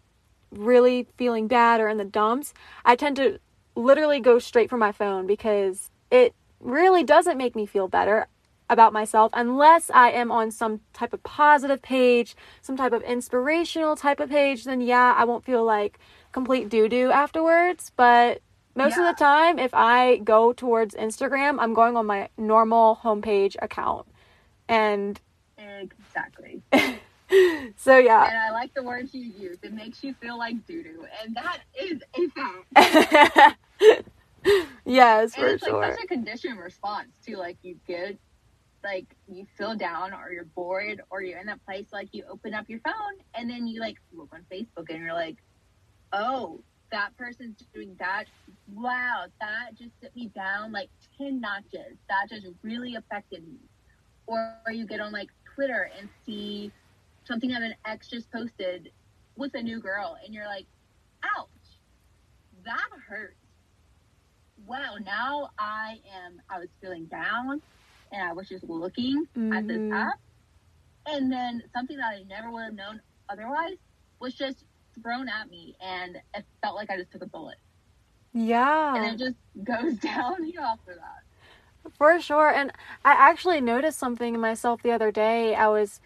[0.51, 2.53] really feeling bad or in the dumps,
[2.85, 3.39] I tend to
[3.75, 8.27] literally go straight for my phone because it really doesn't make me feel better
[8.69, 13.95] about myself unless I am on some type of positive page, some type of inspirational
[13.95, 15.99] type of page, then yeah, I won't feel like
[16.31, 17.91] complete doo doo afterwards.
[17.95, 18.41] But
[18.75, 19.09] most Yeah.
[19.09, 24.07] of the time, if I go towards Instagram, I'm going on my normal homepage account.
[24.67, 25.19] And
[25.57, 26.61] Exactly.
[27.77, 28.25] so, yeah.
[28.27, 29.57] And I like the words you use.
[29.63, 33.57] It makes you feel like doo doo, and that is a fact.
[34.85, 35.79] yes, and for it's sure.
[35.81, 37.35] like such a conditioned response too.
[37.37, 38.17] Like you get,
[38.83, 41.87] like you feel down, or you're bored, or you're in that place.
[41.93, 42.93] Like you open up your phone,
[43.35, 45.37] and then you like look on Facebook, and you're like,
[46.13, 48.25] oh, that person's doing that.
[48.67, 51.97] Wow, that just set me down like ten notches.
[52.09, 53.59] That just really affected me.
[54.27, 56.71] Or, you get on like Twitter and see
[57.25, 58.89] something that an ex just posted
[59.37, 60.67] with a new girl, and you're like,
[61.23, 61.79] ouch,
[62.65, 63.35] that hurts
[64.67, 67.61] wow, now I am, I was feeling down
[68.11, 69.91] and I was just looking at this Mhm.
[69.91, 70.19] app.
[71.07, 73.77] And then something that I never would have known otherwise
[74.19, 74.65] was just
[75.01, 77.57] thrown at me and it felt like I just took a bullet.
[78.33, 78.95] Yeah.
[78.95, 81.91] And it just goes downhill after that.
[81.97, 82.49] For sure.
[82.49, 82.71] And
[83.03, 85.55] I actually noticed something in myself the other day.
[85.55, 85.99] I was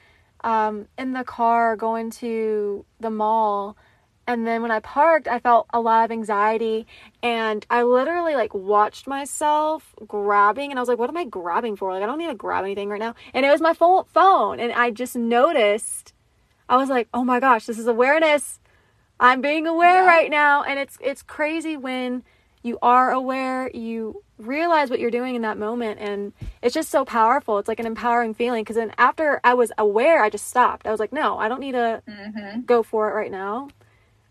[0.44, 3.76] um, in the car going to the mall.
[4.28, 6.88] And then when I parked, I felt a lot of anxiety.
[7.22, 10.72] And I literally like watched myself grabbing.
[10.72, 11.94] And I was like, what am I grabbing for?
[11.94, 13.14] Like, I don't need to grab anything right now.
[13.34, 14.60] And it was my phone.
[14.60, 16.14] And I just noticed,
[16.70, 18.60] I was like, oh my gosh, this is awareness.
[19.20, 20.08] I'm being aware yeah.
[20.08, 20.64] right now.
[20.64, 22.24] And it's, it's crazy when
[22.64, 27.06] you are aware, you realize what you're doing in that moment and it's just so
[27.06, 27.58] powerful.
[27.58, 30.86] It's like an empowering feeling because then after i was aware i just stopped.
[30.86, 32.62] I was like no i don't need to mm-hmm.
[32.62, 33.70] go for it right now.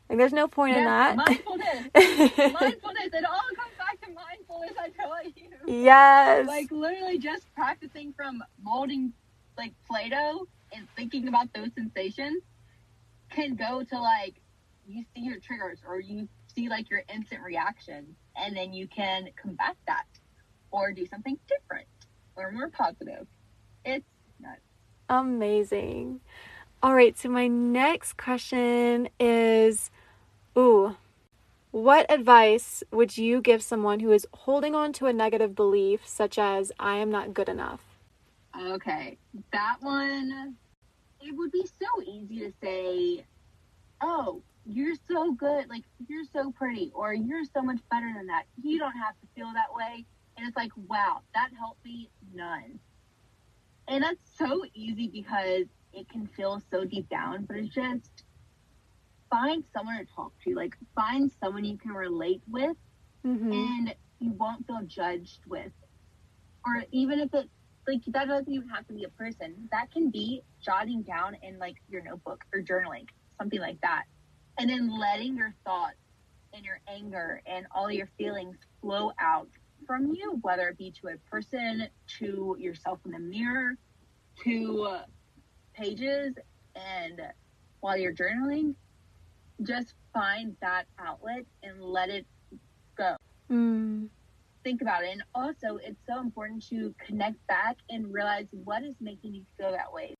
[0.08, 1.16] Like there's no point yeah, in that.
[1.16, 1.66] mindfulness.
[1.94, 3.08] Mindfulness.
[3.14, 5.82] It all comes back to mindfulness i tell you.
[5.82, 6.46] Yes.
[6.46, 9.12] Like literally just practicing from molding
[9.56, 12.42] like play-doh and thinking about those sensations
[13.30, 14.34] can go to like
[14.86, 19.28] you see your triggers or you see like your instant reaction and then you can
[19.40, 20.06] combat that
[20.70, 21.86] or do something different
[22.36, 23.26] or more positive.
[23.84, 24.04] It's
[24.40, 24.60] nuts.
[25.08, 26.20] Amazing.
[26.82, 29.90] All right, so my next question is
[30.56, 30.96] ooh,
[31.70, 36.38] what advice would you give someone who is holding on to a negative belief such
[36.38, 37.82] as I am not good enough?
[38.56, 39.18] Okay,
[39.52, 40.56] that one
[41.20, 43.24] it would be so easy to say,
[44.00, 48.44] "Oh, you're so good, like you're so pretty, or you're so much better than that.
[48.62, 50.04] You don't have to feel that way.
[50.36, 52.78] And it's like, wow, that helped me none.
[53.86, 58.24] And that's so easy because it can feel so deep down, but it's just
[59.30, 62.76] find someone to talk to, like find someone you can relate with
[63.24, 63.52] mm-hmm.
[63.52, 65.72] and you won't feel judged with.
[66.64, 67.48] Or even if it
[67.86, 69.68] like that doesn't even have to be a person.
[69.70, 73.06] That can be jotting down in like your notebook or journaling,
[73.38, 74.04] something like that
[74.58, 75.96] and then letting your thoughts
[76.52, 79.48] and your anger and all your feelings flow out
[79.86, 81.88] from you, whether it be to a person,
[82.18, 83.76] to yourself in the mirror,
[84.42, 84.98] to
[85.74, 86.34] pages,
[86.74, 87.20] and
[87.80, 88.74] while you're journaling,
[89.62, 92.26] just find that outlet and let it
[92.96, 93.16] go.
[93.50, 94.08] Mm.
[94.62, 95.10] Think about it.
[95.12, 99.72] And also, it's so important to connect back and realize what is making you feel
[99.72, 100.14] that way.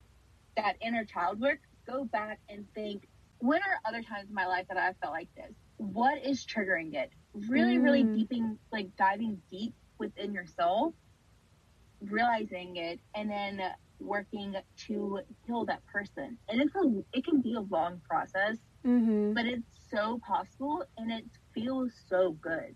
[0.55, 3.07] That inner child work, go back and think
[3.39, 5.53] when are other times in my life that I felt like this?
[5.77, 7.11] What is triggering it?
[7.33, 7.83] Really, mm.
[7.83, 10.93] really deeping, like diving deep within your soul,
[12.01, 13.61] realizing it, and then
[13.99, 14.55] working
[14.87, 16.37] to heal that person.
[16.47, 19.33] And it's a, it can be a long process, mm-hmm.
[19.33, 22.75] but it's so possible and it feels so good.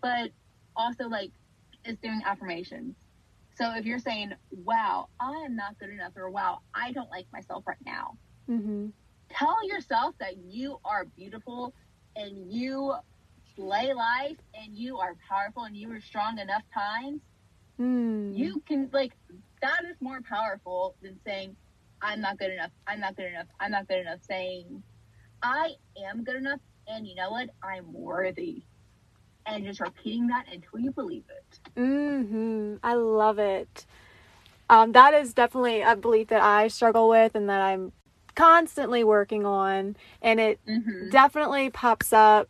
[0.00, 0.30] But
[0.76, 1.32] also, like,
[1.84, 2.94] it's doing affirmations.
[3.56, 7.26] So if you're saying, wow, I am not good enough, or wow, I don't like
[7.32, 8.16] myself right now.
[8.48, 8.88] Mm-hmm
[9.30, 11.74] tell yourself that you are beautiful
[12.16, 12.94] and you
[13.54, 17.20] slay life and you are powerful and you are strong enough times.
[17.80, 18.36] Mm.
[18.36, 19.12] You can like
[19.62, 21.56] that is more powerful than saying
[22.00, 22.70] I'm not good enough.
[22.86, 23.46] I'm not good enough.
[23.60, 24.20] I'm not good enough.
[24.22, 24.82] Saying
[25.42, 27.50] I am good enough and you know what?
[27.62, 28.62] I'm worthy.
[29.46, 31.60] And just repeating that until you believe it.
[31.76, 32.76] Mm-hmm.
[32.82, 33.86] I love it.
[34.68, 37.92] Um, that is definitely a belief that I struggle with and that I'm
[38.38, 41.10] constantly working on and it mm-hmm.
[41.10, 42.48] definitely pops up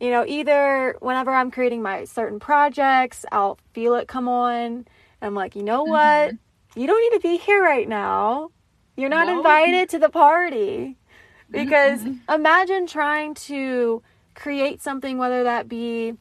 [0.00, 4.84] you know either whenever i'm creating my certain projects i'll feel it come on
[5.22, 6.80] i'm like you know what mm-hmm.
[6.80, 8.50] you don't need to be here right now
[8.96, 9.36] you're not no.
[9.36, 10.96] invited to the party
[11.52, 12.32] because mm-hmm.
[12.32, 14.02] imagine trying to
[14.34, 16.14] create something whether that be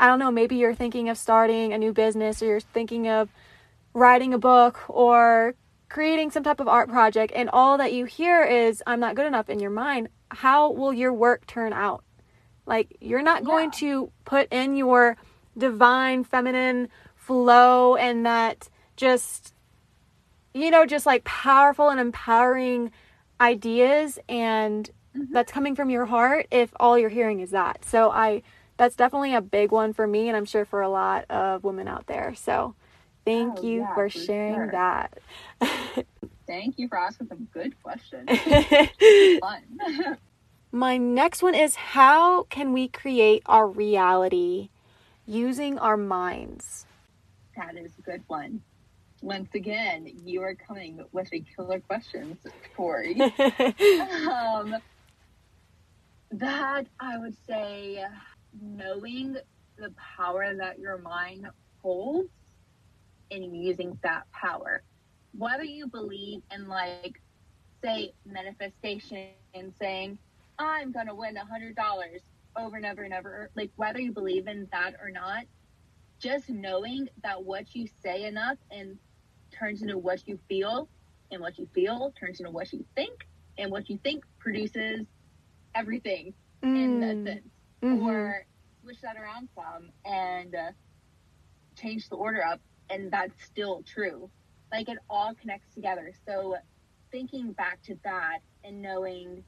[0.00, 3.28] i don't know maybe you're thinking of starting a new business or you're thinking of
[3.92, 5.54] writing a book or
[5.88, 9.26] creating some type of art project and all that you hear is I'm not good
[9.26, 12.02] enough in your mind, how will your work turn out?
[12.66, 13.46] Like you're not yeah.
[13.46, 15.16] going to put in your
[15.56, 19.54] divine feminine flow and that just
[20.52, 22.90] you know just like powerful and empowering
[23.40, 25.32] ideas and mm-hmm.
[25.32, 27.84] that's coming from your heart if all you're hearing is that.
[27.84, 28.42] So I
[28.76, 31.88] that's definitely a big one for me and I'm sure for a lot of women
[31.88, 32.34] out there.
[32.34, 32.74] So
[33.26, 34.70] Thank oh, you yeah, for, for, sharing sure.
[34.70, 35.18] that.
[36.46, 38.30] Thank you for asking some good questions.
[39.40, 40.16] Fun.
[40.72, 44.68] My next one is how can we create our reality
[45.26, 46.86] using our minds?
[47.56, 48.62] That is a good one.
[49.22, 52.36] Once again, you are coming with a killer questions,
[52.76, 53.20] Tori.
[54.30, 54.76] um,
[56.30, 58.04] that I would say
[58.60, 59.36] knowing
[59.78, 61.48] the power that your mind
[61.82, 62.28] holds
[63.30, 64.82] in using that power.
[65.36, 67.20] Whether you believe in like
[67.82, 70.18] say manifestation and saying,
[70.58, 72.22] I'm gonna win a hundred dollars
[72.56, 75.44] over and over and over, like whether you believe in that or not,
[76.18, 78.98] just knowing that what you say enough and
[79.52, 80.88] turns into what you feel,
[81.30, 83.26] and what you feel turns into what you think,
[83.58, 85.06] and what you think produces
[85.74, 86.84] everything mm.
[86.84, 87.46] in that sense.
[87.82, 88.06] Mm-hmm.
[88.06, 88.46] Or
[88.82, 90.70] switch that around some and uh,
[91.76, 92.60] change the order up,
[92.90, 94.30] and that's still true.
[94.72, 96.12] Like it all connects together.
[96.26, 96.56] So
[97.10, 99.44] thinking back to that and knowing,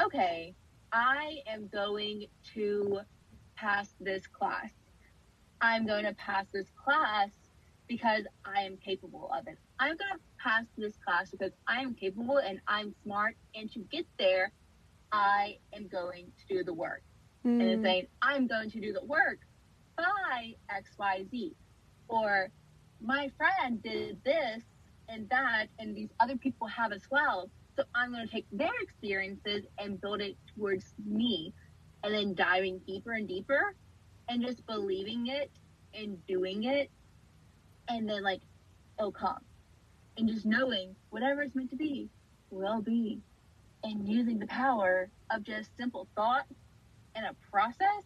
[0.00, 0.54] okay,
[0.92, 3.00] I am going to
[3.56, 4.70] pass this class.
[5.60, 7.30] I'm going to pass this class
[7.88, 9.58] because I am capable of it.
[9.78, 13.36] I'm going to pass this class because I am capable and I'm smart.
[13.54, 14.52] And to get there,
[15.12, 17.02] I am going to do the work.
[17.44, 17.60] Mm.
[17.60, 19.38] And it's saying, I'm going to do the work
[19.96, 21.52] by XYZ.
[22.08, 22.50] Or
[23.00, 24.62] my friend did this
[25.08, 27.50] and that, and these other people have as well.
[27.76, 31.52] So I'm going to take their experiences and build it towards me.
[32.04, 33.74] And then diving deeper and deeper
[34.28, 35.50] and just believing it
[35.94, 36.90] and doing it.
[37.88, 38.40] And then, like,
[38.98, 39.40] it'll come.
[40.16, 42.08] And just knowing whatever it's meant to be
[42.50, 43.20] will be.
[43.82, 46.46] And using the power of just simple thought
[47.14, 48.04] and a process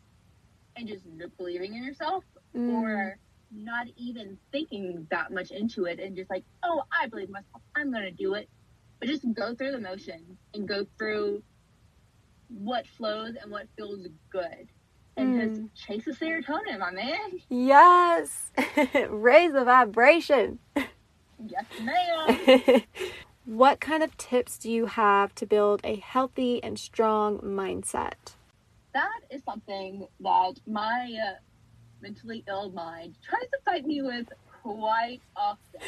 [0.77, 1.05] and just
[1.37, 2.25] believing in yourself
[2.57, 2.73] mm.
[2.73, 3.19] or
[3.53, 7.93] not even thinking that much into it and just like, oh, I believe myself, I'm
[7.93, 8.49] gonna do it.
[8.99, 11.43] But just go through the motion and go through
[12.49, 14.69] what flows and what feels good.
[15.17, 15.71] And mm.
[15.73, 17.41] just chase the serotonin, my man.
[17.49, 18.51] Yes.
[19.09, 20.59] Raise the vibration.
[20.77, 22.83] Yes, ma'am.
[23.45, 28.35] what kind of tips do you have to build a healthy and strong mindset?
[28.93, 31.35] That is something that my uh,
[32.03, 34.27] mentally ill mind tries to fight me with
[34.63, 35.81] quite often.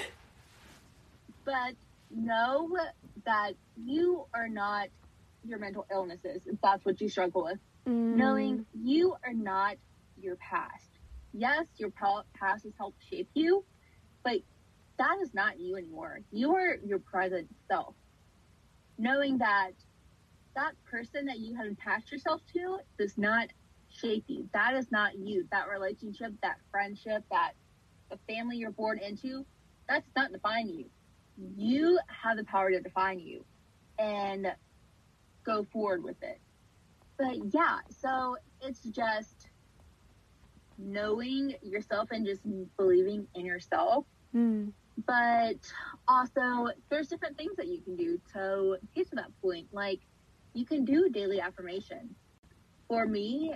[1.44, 1.74] But
[2.10, 2.76] know
[3.24, 4.88] that you are not
[5.44, 7.58] your mental illnesses if that's what you struggle with.
[7.86, 8.16] Mm.
[8.16, 9.76] Knowing you are not
[10.20, 10.88] your past.
[11.32, 13.64] Yes, your past has helped shape you,
[14.22, 14.36] but
[14.98, 16.20] that is not you anymore.
[16.30, 17.94] You are your present self.
[18.98, 19.72] Knowing that
[20.54, 23.48] that person that you have attached yourself to does not
[24.00, 24.48] shape you.
[24.52, 25.46] That is not you.
[25.50, 27.52] That relationship, that friendship, that
[28.10, 29.44] the family you're born into,
[29.88, 30.86] that's not define you.
[31.56, 33.44] You have the power to define you
[33.98, 34.46] and
[35.44, 36.40] go forward with it.
[37.18, 39.48] But yeah, so it's just
[40.78, 42.42] knowing yourself and just
[42.76, 44.04] believing in yourself.
[44.34, 44.72] Mm.
[45.06, 45.58] But
[46.06, 49.68] also, there's different things that you can do to get to that point.
[49.72, 50.00] Like,
[50.54, 52.14] you can do daily affirmation.
[52.88, 53.54] For me,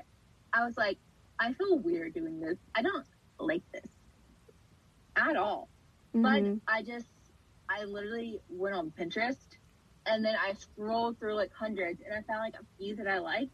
[0.52, 0.98] I was like,
[1.38, 2.56] I feel weird doing this.
[2.74, 3.06] I don't
[3.38, 3.86] like this
[5.16, 5.68] at all.
[6.14, 6.22] Mm-hmm.
[6.22, 7.06] But I just,
[7.68, 9.36] I literally went on Pinterest
[10.06, 13.18] and then I scrolled through like hundreds and I found like a few that I
[13.18, 13.52] liked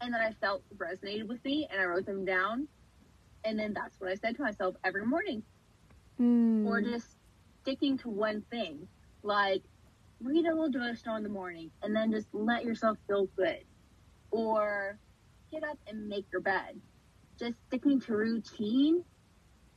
[0.00, 2.66] and that I felt resonated with me and I wrote them down.
[3.44, 5.42] And then that's what I said to myself every morning.
[6.20, 6.66] Mm.
[6.66, 7.06] Or just
[7.62, 8.88] sticking to one thing.
[9.22, 9.62] Like
[10.20, 13.64] read a little devotional in the morning and then just let yourself feel good.
[14.30, 14.98] Or
[15.52, 16.80] get up and make your bed.
[17.38, 19.04] Just sticking to routine,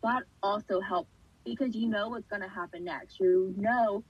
[0.01, 1.09] that also helps
[1.45, 3.19] because you know what's going to happen next.
[3.19, 4.03] You know,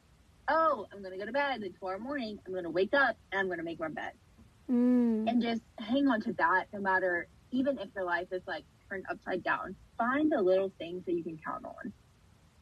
[0.47, 3.17] oh, I'm going to go to bed, and tomorrow morning I'm going to wake up
[3.31, 4.11] and I'm going to make my bed.
[4.69, 5.29] Mm.
[5.29, 9.05] And just hang on to that no matter, even if your life is like turned
[9.09, 9.75] upside down.
[9.97, 11.93] Find the little things that you can count on.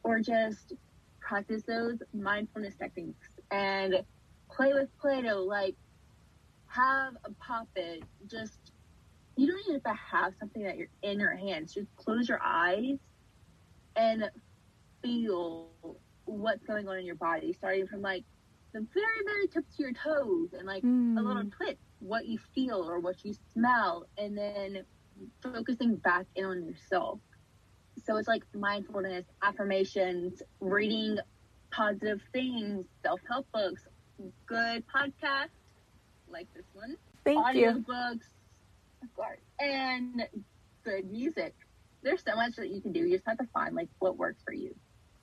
[0.02, 0.74] Or just
[1.20, 4.02] practice those mindfulness techniques and
[4.50, 5.42] play with Play Doh.
[5.42, 5.74] Like,
[6.66, 8.02] have a puppet.
[8.26, 8.72] Just
[9.36, 11.74] you don't even have to have something that you're in your hands.
[11.74, 12.98] Just close your eyes
[13.96, 14.30] and
[15.02, 15.68] feel
[16.24, 18.24] what's going on in your body, starting from like
[18.72, 21.18] the very, very tips of your toes and like mm.
[21.18, 21.48] a little hmm.
[21.48, 24.84] twist, what you feel or what you smell, and then
[25.42, 27.20] focusing back in on yourself.
[28.04, 31.18] So it's like mindfulness, affirmations, reading
[31.70, 33.82] positive things, self help books,
[34.46, 35.48] good podcasts
[36.28, 38.26] like this one, Thank audio books,
[39.60, 40.26] and
[40.84, 41.54] good music.
[42.02, 43.00] There's so much that you can do.
[43.00, 44.74] You just have to find like what works for you.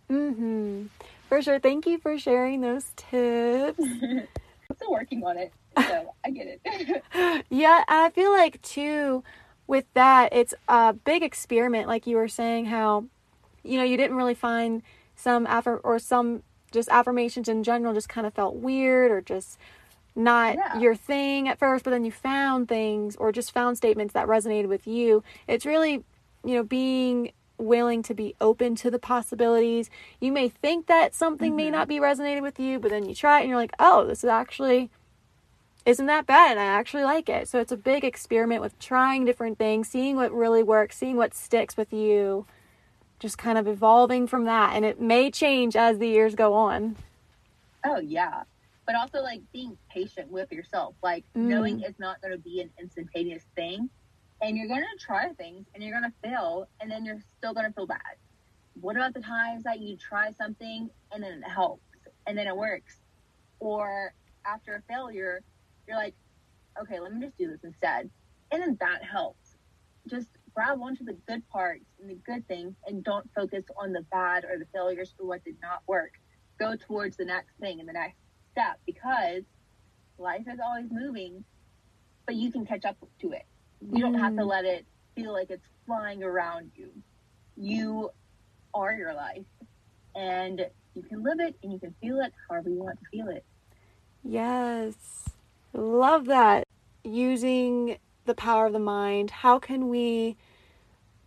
[0.10, 0.88] Mm-hmm.
[1.30, 1.60] For sure.
[1.60, 3.80] Thank you for sharing those tips.
[3.82, 4.28] I'm
[4.76, 7.46] still working on it, so I get it.
[7.50, 9.24] yeah, I feel like too
[9.72, 11.88] with that, it's a big experiment.
[11.88, 13.06] Like you were saying, how
[13.64, 14.82] you know you didn't really find
[15.16, 19.58] some affirm or some just affirmations in general just kind of felt weird or just
[20.16, 20.80] not yeah.
[20.80, 24.68] your thing at first, but then you found things or just found statements that resonated
[24.68, 25.24] with you.
[25.48, 26.04] It's really,
[26.44, 29.90] you know, being willing to be open to the possibilities.
[30.20, 31.58] You may think that something mm-hmm.
[31.58, 34.06] may not be resonating with you, but then you try it and you're like, oh,
[34.06, 34.90] this is actually
[35.84, 37.48] isn't that bad and I actually like it.
[37.48, 41.34] So it's a big experiment with trying different things, seeing what really works, seeing what
[41.34, 42.46] sticks with you,
[43.20, 44.76] just kind of evolving from that.
[44.76, 46.98] And it may change as the years go on.
[47.84, 48.44] Oh, yeah.
[48.86, 51.42] But also, like, being patient with yourself, like, mm.
[51.42, 53.90] knowing it's not going to be an instantaneous thing.
[54.42, 57.54] And you're going to try things and you're going to fail, and then you're still
[57.54, 58.18] going to feel bad.
[58.80, 61.84] What about the times that you try something and then it helps
[62.26, 62.98] and then it works?
[63.60, 64.14] Or
[64.46, 65.42] after a failure,
[65.88, 66.16] you're like,
[66.82, 68.10] okay, let me just do this instead.
[68.52, 69.58] And then that helps.
[70.08, 74.02] Just grab onto the good parts and the good things and don't focus on the
[74.12, 76.14] bad or the failures or what did not work.
[76.60, 78.18] Go towards the next thing and the next
[78.52, 79.44] step because
[80.18, 81.44] life is always moving,
[82.26, 83.46] but you can catch up to it.
[83.82, 84.48] You don't have to mm.
[84.48, 84.86] let it
[85.16, 86.90] feel like it's flying around you.
[87.58, 88.12] You
[88.74, 89.44] are your life
[90.16, 93.28] and you can live it and you can feel it however you want to feel
[93.30, 93.44] it.
[94.24, 95.30] Yes.
[95.74, 96.68] Love that.
[97.04, 100.38] Using the power of the mind, how can we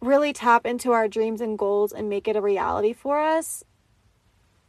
[0.00, 3.64] really tap into our dreams and goals and make it a reality for us?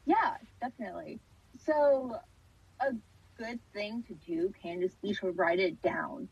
[0.06, 1.20] Yeah, definitely.
[1.64, 2.20] So,
[2.80, 2.94] a
[3.38, 6.28] good thing to do can just be to write it down.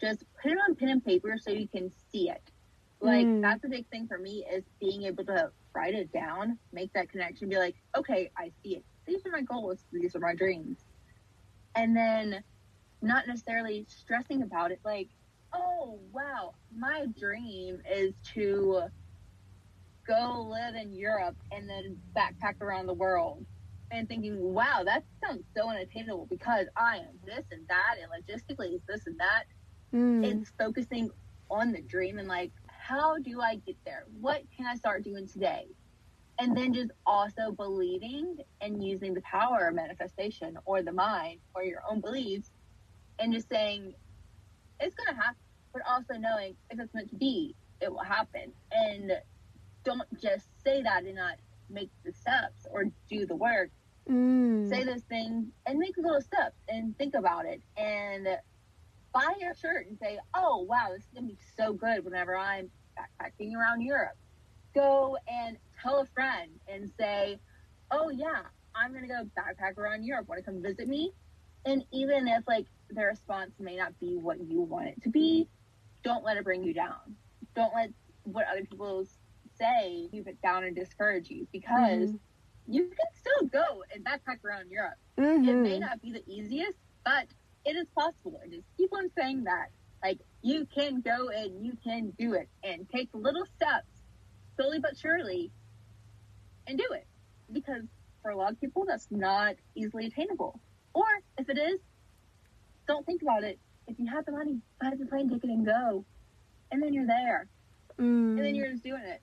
[0.00, 2.42] Just put it on pen and paper so you can see it.
[3.00, 3.42] Like, mm.
[3.42, 7.10] that's a big thing for me is being able to write it down, make that
[7.10, 8.84] connection, be like, okay, I see it.
[9.06, 10.78] These are my goals, these are my dreams.
[11.74, 12.42] And then
[13.02, 15.08] not necessarily stressing about it like
[15.52, 18.82] oh wow my dream is to
[20.06, 23.44] go live in europe and then backpack around the world
[23.92, 28.74] and thinking wow that sounds so unattainable because i am this and that and logistically
[28.74, 29.44] it's this and that
[29.94, 30.24] mm.
[30.24, 31.10] it's focusing
[31.50, 35.28] on the dream and like how do i get there what can i start doing
[35.28, 35.66] today
[36.38, 41.62] and then just also believing and using the power of manifestation or the mind or
[41.62, 42.50] your own beliefs
[43.18, 43.94] and just saying
[44.80, 45.36] it's going to happen,
[45.72, 48.52] but also knowing if it's meant to be, it will happen.
[48.72, 49.12] And
[49.84, 51.36] don't just say that and not
[51.70, 53.70] make the steps or do the work.
[54.10, 54.68] Mm.
[54.68, 58.26] Say those things and make a little steps and think about it and
[59.12, 62.36] buy your shirt and say, oh, wow, this is going to be so good whenever
[62.36, 64.16] I'm backpacking around Europe.
[64.74, 67.38] Go and tell a friend and say,
[67.90, 68.42] oh, yeah,
[68.74, 70.28] I'm going to go backpack around Europe.
[70.28, 71.12] Want to come visit me?
[71.64, 75.48] And even if like their response may not be what you want it to be,
[76.02, 77.16] don't let it bring you down.
[77.54, 77.90] Don't let
[78.24, 79.06] what other people
[79.58, 82.16] say keep it down and discourage you because mm-hmm.
[82.68, 84.98] You can still go and backpack around Europe.
[85.18, 85.48] Mm-hmm.
[85.48, 87.26] It may not be the easiest, but
[87.64, 88.40] it is possible.
[88.42, 89.70] And just keep on saying that.
[90.02, 93.86] Like you can go and you can do it and take little steps,
[94.56, 95.50] slowly but surely,
[96.66, 97.06] and do it.
[97.52, 97.82] Because
[98.22, 100.58] for a lot of people, that's not easily attainable.
[100.94, 101.04] Or
[101.38, 101.80] if it is,
[102.88, 103.58] don't think about it.
[103.86, 106.04] If you have the money, buy the plane ticket and go.
[106.70, 107.46] And then you're there.
[107.98, 108.36] Mm.
[108.36, 109.20] And then you're just doing it.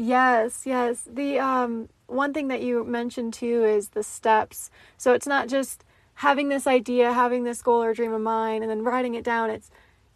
[0.00, 1.06] Yes, yes.
[1.06, 4.70] The um one thing that you mentioned too is the steps.
[4.96, 5.84] So it's not just
[6.14, 9.50] having this idea, having this goal or dream of mine and then writing it down.
[9.50, 9.70] It's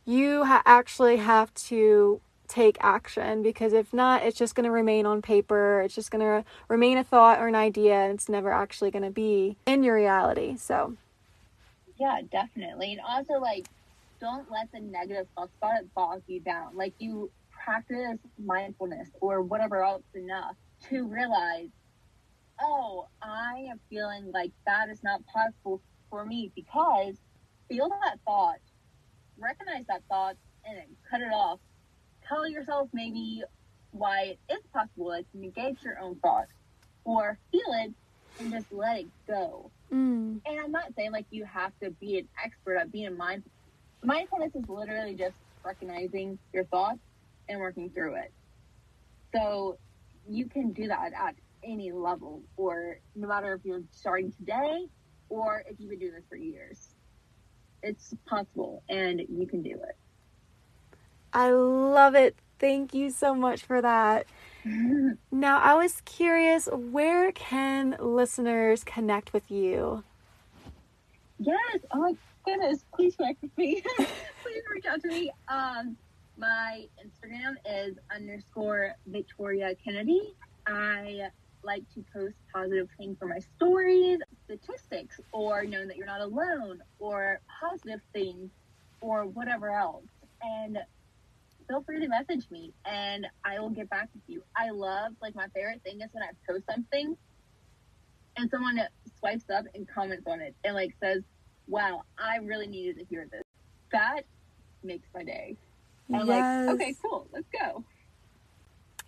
[0.06, 5.04] you ha- actually have to take action because if not, it's just going to remain
[5.04, 5.82] on paper.
[5.82, 9.04] It's just going to remain a thought or an idea and it's never actually going
[9.04, 10.56] to be in your reality.
[10.56, 10.96] So,
[11.98, 12.92] yeah, definitely.
[12.92, 13.66] And also, like,
[14.18, 16.74] don't let the negative thoughts about it bog you down.
[16.74, 17.30] Like, you
[17.64, 20.56] practice mindfulness or whatever else enough
[20.88, 21.68] to realize,
[22.60, 27.14] oh, I am feeling like that is not possible for me because
[27.68, 28.58] feel that thought,
[29.38, 30.36] recognize that thought,
[30.66, 31.58] and then cut it off
[32.26, 33.42] tell yourself maybe
[33.92, 36.52] why it is possible like negate your own thoughts
[37.04, 37.92] or feel it
[38.40, 39.70] and just let it go.
[39.92, 40.40] Mm.
[40.46, 43.50] And I'm not saying like you have to be an expert at being mindful.
[44.02, 46.98] Mindfulness is literally just recognizing your thoughts
[47.48, 48.32] and working through it.
[49.34, 49.78] So
[50.28, 54.86] you can do that at any level, or no matter if you're starting today
[55.28, 56.90] or if you've been doing this for years.
[57.82, 59.96] It's possible and you can do it.
[61.32, 62.36] I love it.
[62.58, 64.26] Thank you so much for that.
[65.32, 70.04] now, I was curious, where can listeners connect with you?
[71.38, 71.80] Yes.
[71.90, 72.14] Oh my
[72.46, 72.84] goodness.
[72.94, 73.82] Please connect with me.
[73.96, 75.30] Please reach out to me.
[75.48, 75.96] Um,
[76.36, 80.34] my Instagram is underscore Victoria Kennedy.
[80.66, 81.28] I
[81.62, 86.82] like to post positive things for my stories, statistics, or knowing that you're not alone,
[86.98, 88.50] or positive things,
[89.00, 90.04] or whatever else.
[90.42, 90.78] And
[91.68, 94.42] feel free to message me and I will get back with you.
[94.56, 97.16] I love like my favorite thing is when I post something
[98.36, 98.80] and someone
[99.18, 101.22] swipes up and comments on it and like says,
[101.66, 103.42] wow, I really needed to hear this.
[103.92, 104.24] That
[104.82, 105.56] makes my day.
[106.12, 106.66] I'm Yes.
[106.68, 107.84] like, okay, cool, let's go.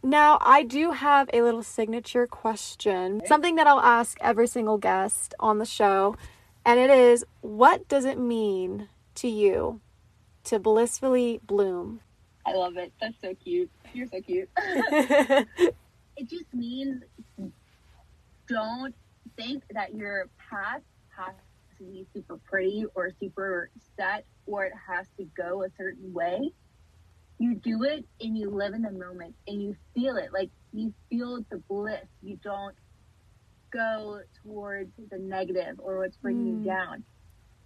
[0.02, 5.34] Now, I do have a little signature question, something that I'll ask every single guest
[5.40, 6.16] on the show,
[6.64, 9.80] and it is what does it mean to you
[10.44, 12.00] to blissfully bloom?
[12.46, 12.92] I love it.
[13.00, 13.70] That's so cute.
[13.92, 14.48] You're so cute.
[14.56, 17.02] it just means
[18.48, 18.94] don't
[19.36, 20.82] think that your path
[21.16, 21.34] has
[21.78, 26.52] to be super pretty or super set or it has to go a certain way.
[27.38, 30.32] You do it and you live in the moment and you feel it.
[30.32, 32.06] Like you feel the bliss.
[32.22, 32.74] You don't
[33.72, 36.58] go towards the negative or what's bringing Mm.
[36.60, 37.04] you down.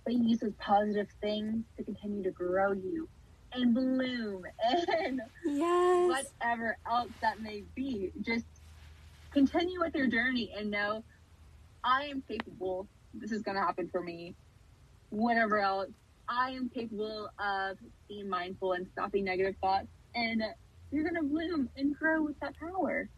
[0.05, 3.09] But you use those positive things to continue to grow you
[3.53, 4.45] and bloom
[5.05, 6.09] and yes.
[6.41, 8.11] whatever else that may be.
[8.23, 8.47] Just
[9.33, 11.05] continue with your journey and know
[11.85, 12.89] I am capable.
[13.15, 14.35] This is going to happen for me.
[15.11, 15.91] Whatever else,
[16.31, 17.77] I am capable of
[18.09, 19.89] being mindful and stopping negative thoughts.
[20.15, 20.43] And
[20.93, 23.09] you're going to bloom and grow with that power.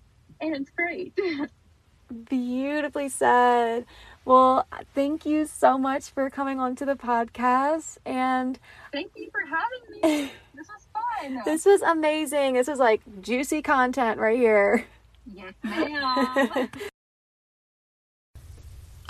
[0.40, 1.16] And it's great.
[2.28, 3.84] Beautifully said.
[4.24, 7.98] Well, thank you so much for coming on to the podcast.
[8.06, 8.58] And
[8.92, 10.32] Thank you for having me.
[10.54, 11.40] This was fun.
[11.46, 12.52] this was amazing.
[12.52, 14.84] This was like juicy content right here.
[15.26, 16.68] yes, ma'am.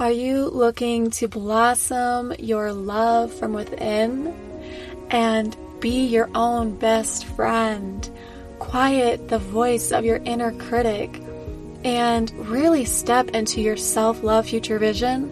[0.03, 4.34] Are you looking to blossom your love from within
[5.11, 8.11] and be your own best friend?
[8.59, 11.22] Quiet the voice of your inner critic
[11.84, 15.30] and really step into your self love future vision?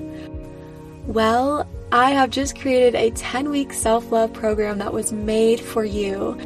[1.09, 5.85] Well, I have just created a 10 week self love program that was made for
[5.85, 6.39] you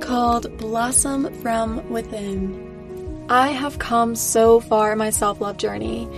[0.00, 3.26] called Blossom from Within.
[3.28, 6.08] I have come so far in my self love journey.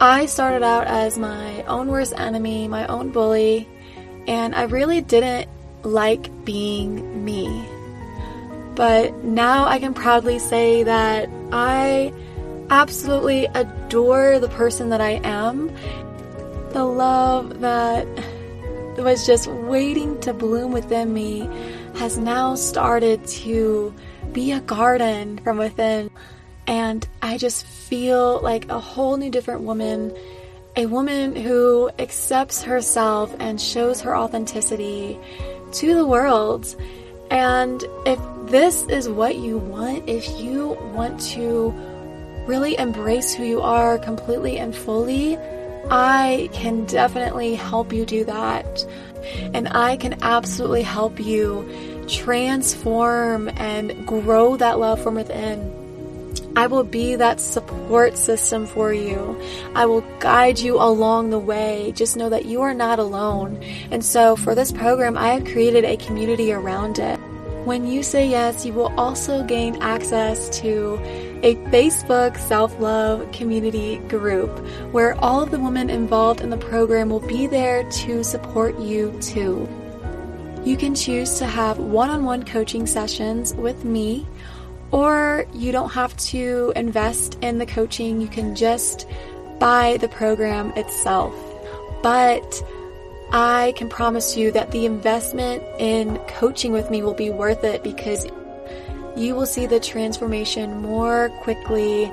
[0.00, 3.68] I started out as my own worst enemy, my own bully,
[4.26, 5.48] and I really didn't
[5.82, 7.64] like being me.
[8.74, 12.12] But now I can proudly say that I
[12.70, 15.70] absolutely adore the person that I am.
[16.72, 18.06] The love that
[18.96, 21.48] was just waiting to bloom within me
[21.96, 23.94] has now started to
[24.32, 26.10] be a garden from within.
[26.66, 30.16] And I just feel like a whole new different woman,
[30.76, 35.18] a woman who accepts herself and shows her authenticity
[35.72, 36.74] to the world.
[37.30, 38.18] And if
[38.50, 41.70] this is what you want, if you want to
[42.46, 45.38] really embrace who you are completely and fully,
[45.90, 48.86] I can definitely help you do that.
[49.54, 51.68] And I can absolutely help you
[52.08, 55.81] transform and grow that love from within.
[56.54, 59.40] I will be that support system for you.
[59.74, 61.92] I will guide you along the way.
[61.96, 63.62] Just know that you are not alone.
[63.90, 67.18] And so for this program, I have created a community around it.
[67.64, 70.98] When you say yes, you will also gain access to
[71.44, 74.50] a Facebook self love community group
[74.92, 79.16] where all of the women involved in the program will be there to support you
[79.20, 79.68] too.
[80.64, 84.26] You can choose to have one on one coaching sessions with me,
[84.92, 88.20] or you don't have to invest in the coaching.
[88.20, 89.08] You can just
[89.58, 91.34] buy the program itself.
[92.02, 92.62] But
[93.32, 97.82] I can promise you that the investment in coaching with me will be worth it
[97.82, 98.26] because
[99.16, 102.12] you will see the transformation more quickly.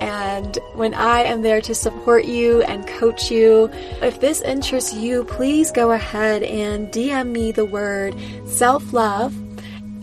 [0.00, 3.70] And when I am there to support you and coach you,
[4.02, 8.14] if this interests you, please go ahead and DM me the word
[8.46, 9.34] self love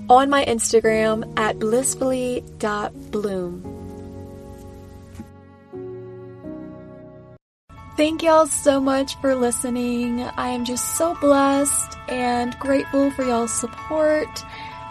[0.10, 3.72] on my Instagram at blissfully.bloom.
[7.98, 10.22] Thank y'all so much for listening.
[10.22, 14.28] I am just so blessed and grateful for y'all's support.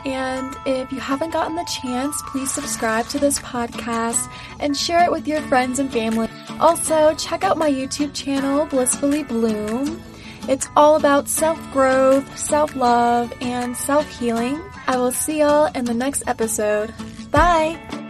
[0.07, 5.13] And if you haven't gotten the chance, please subscribe to this podcast and share it
[5.13, 6.31] with your friends and family.
[6.61, 10.03] Also, check out my YouTube channel, Blissfully Bloom.
[10.49, 14.59] It's all about self growth, self love, and self healing.
[14.87, 16.93] I will see y'all in the next episode.
[17.31, 18.04] Bye!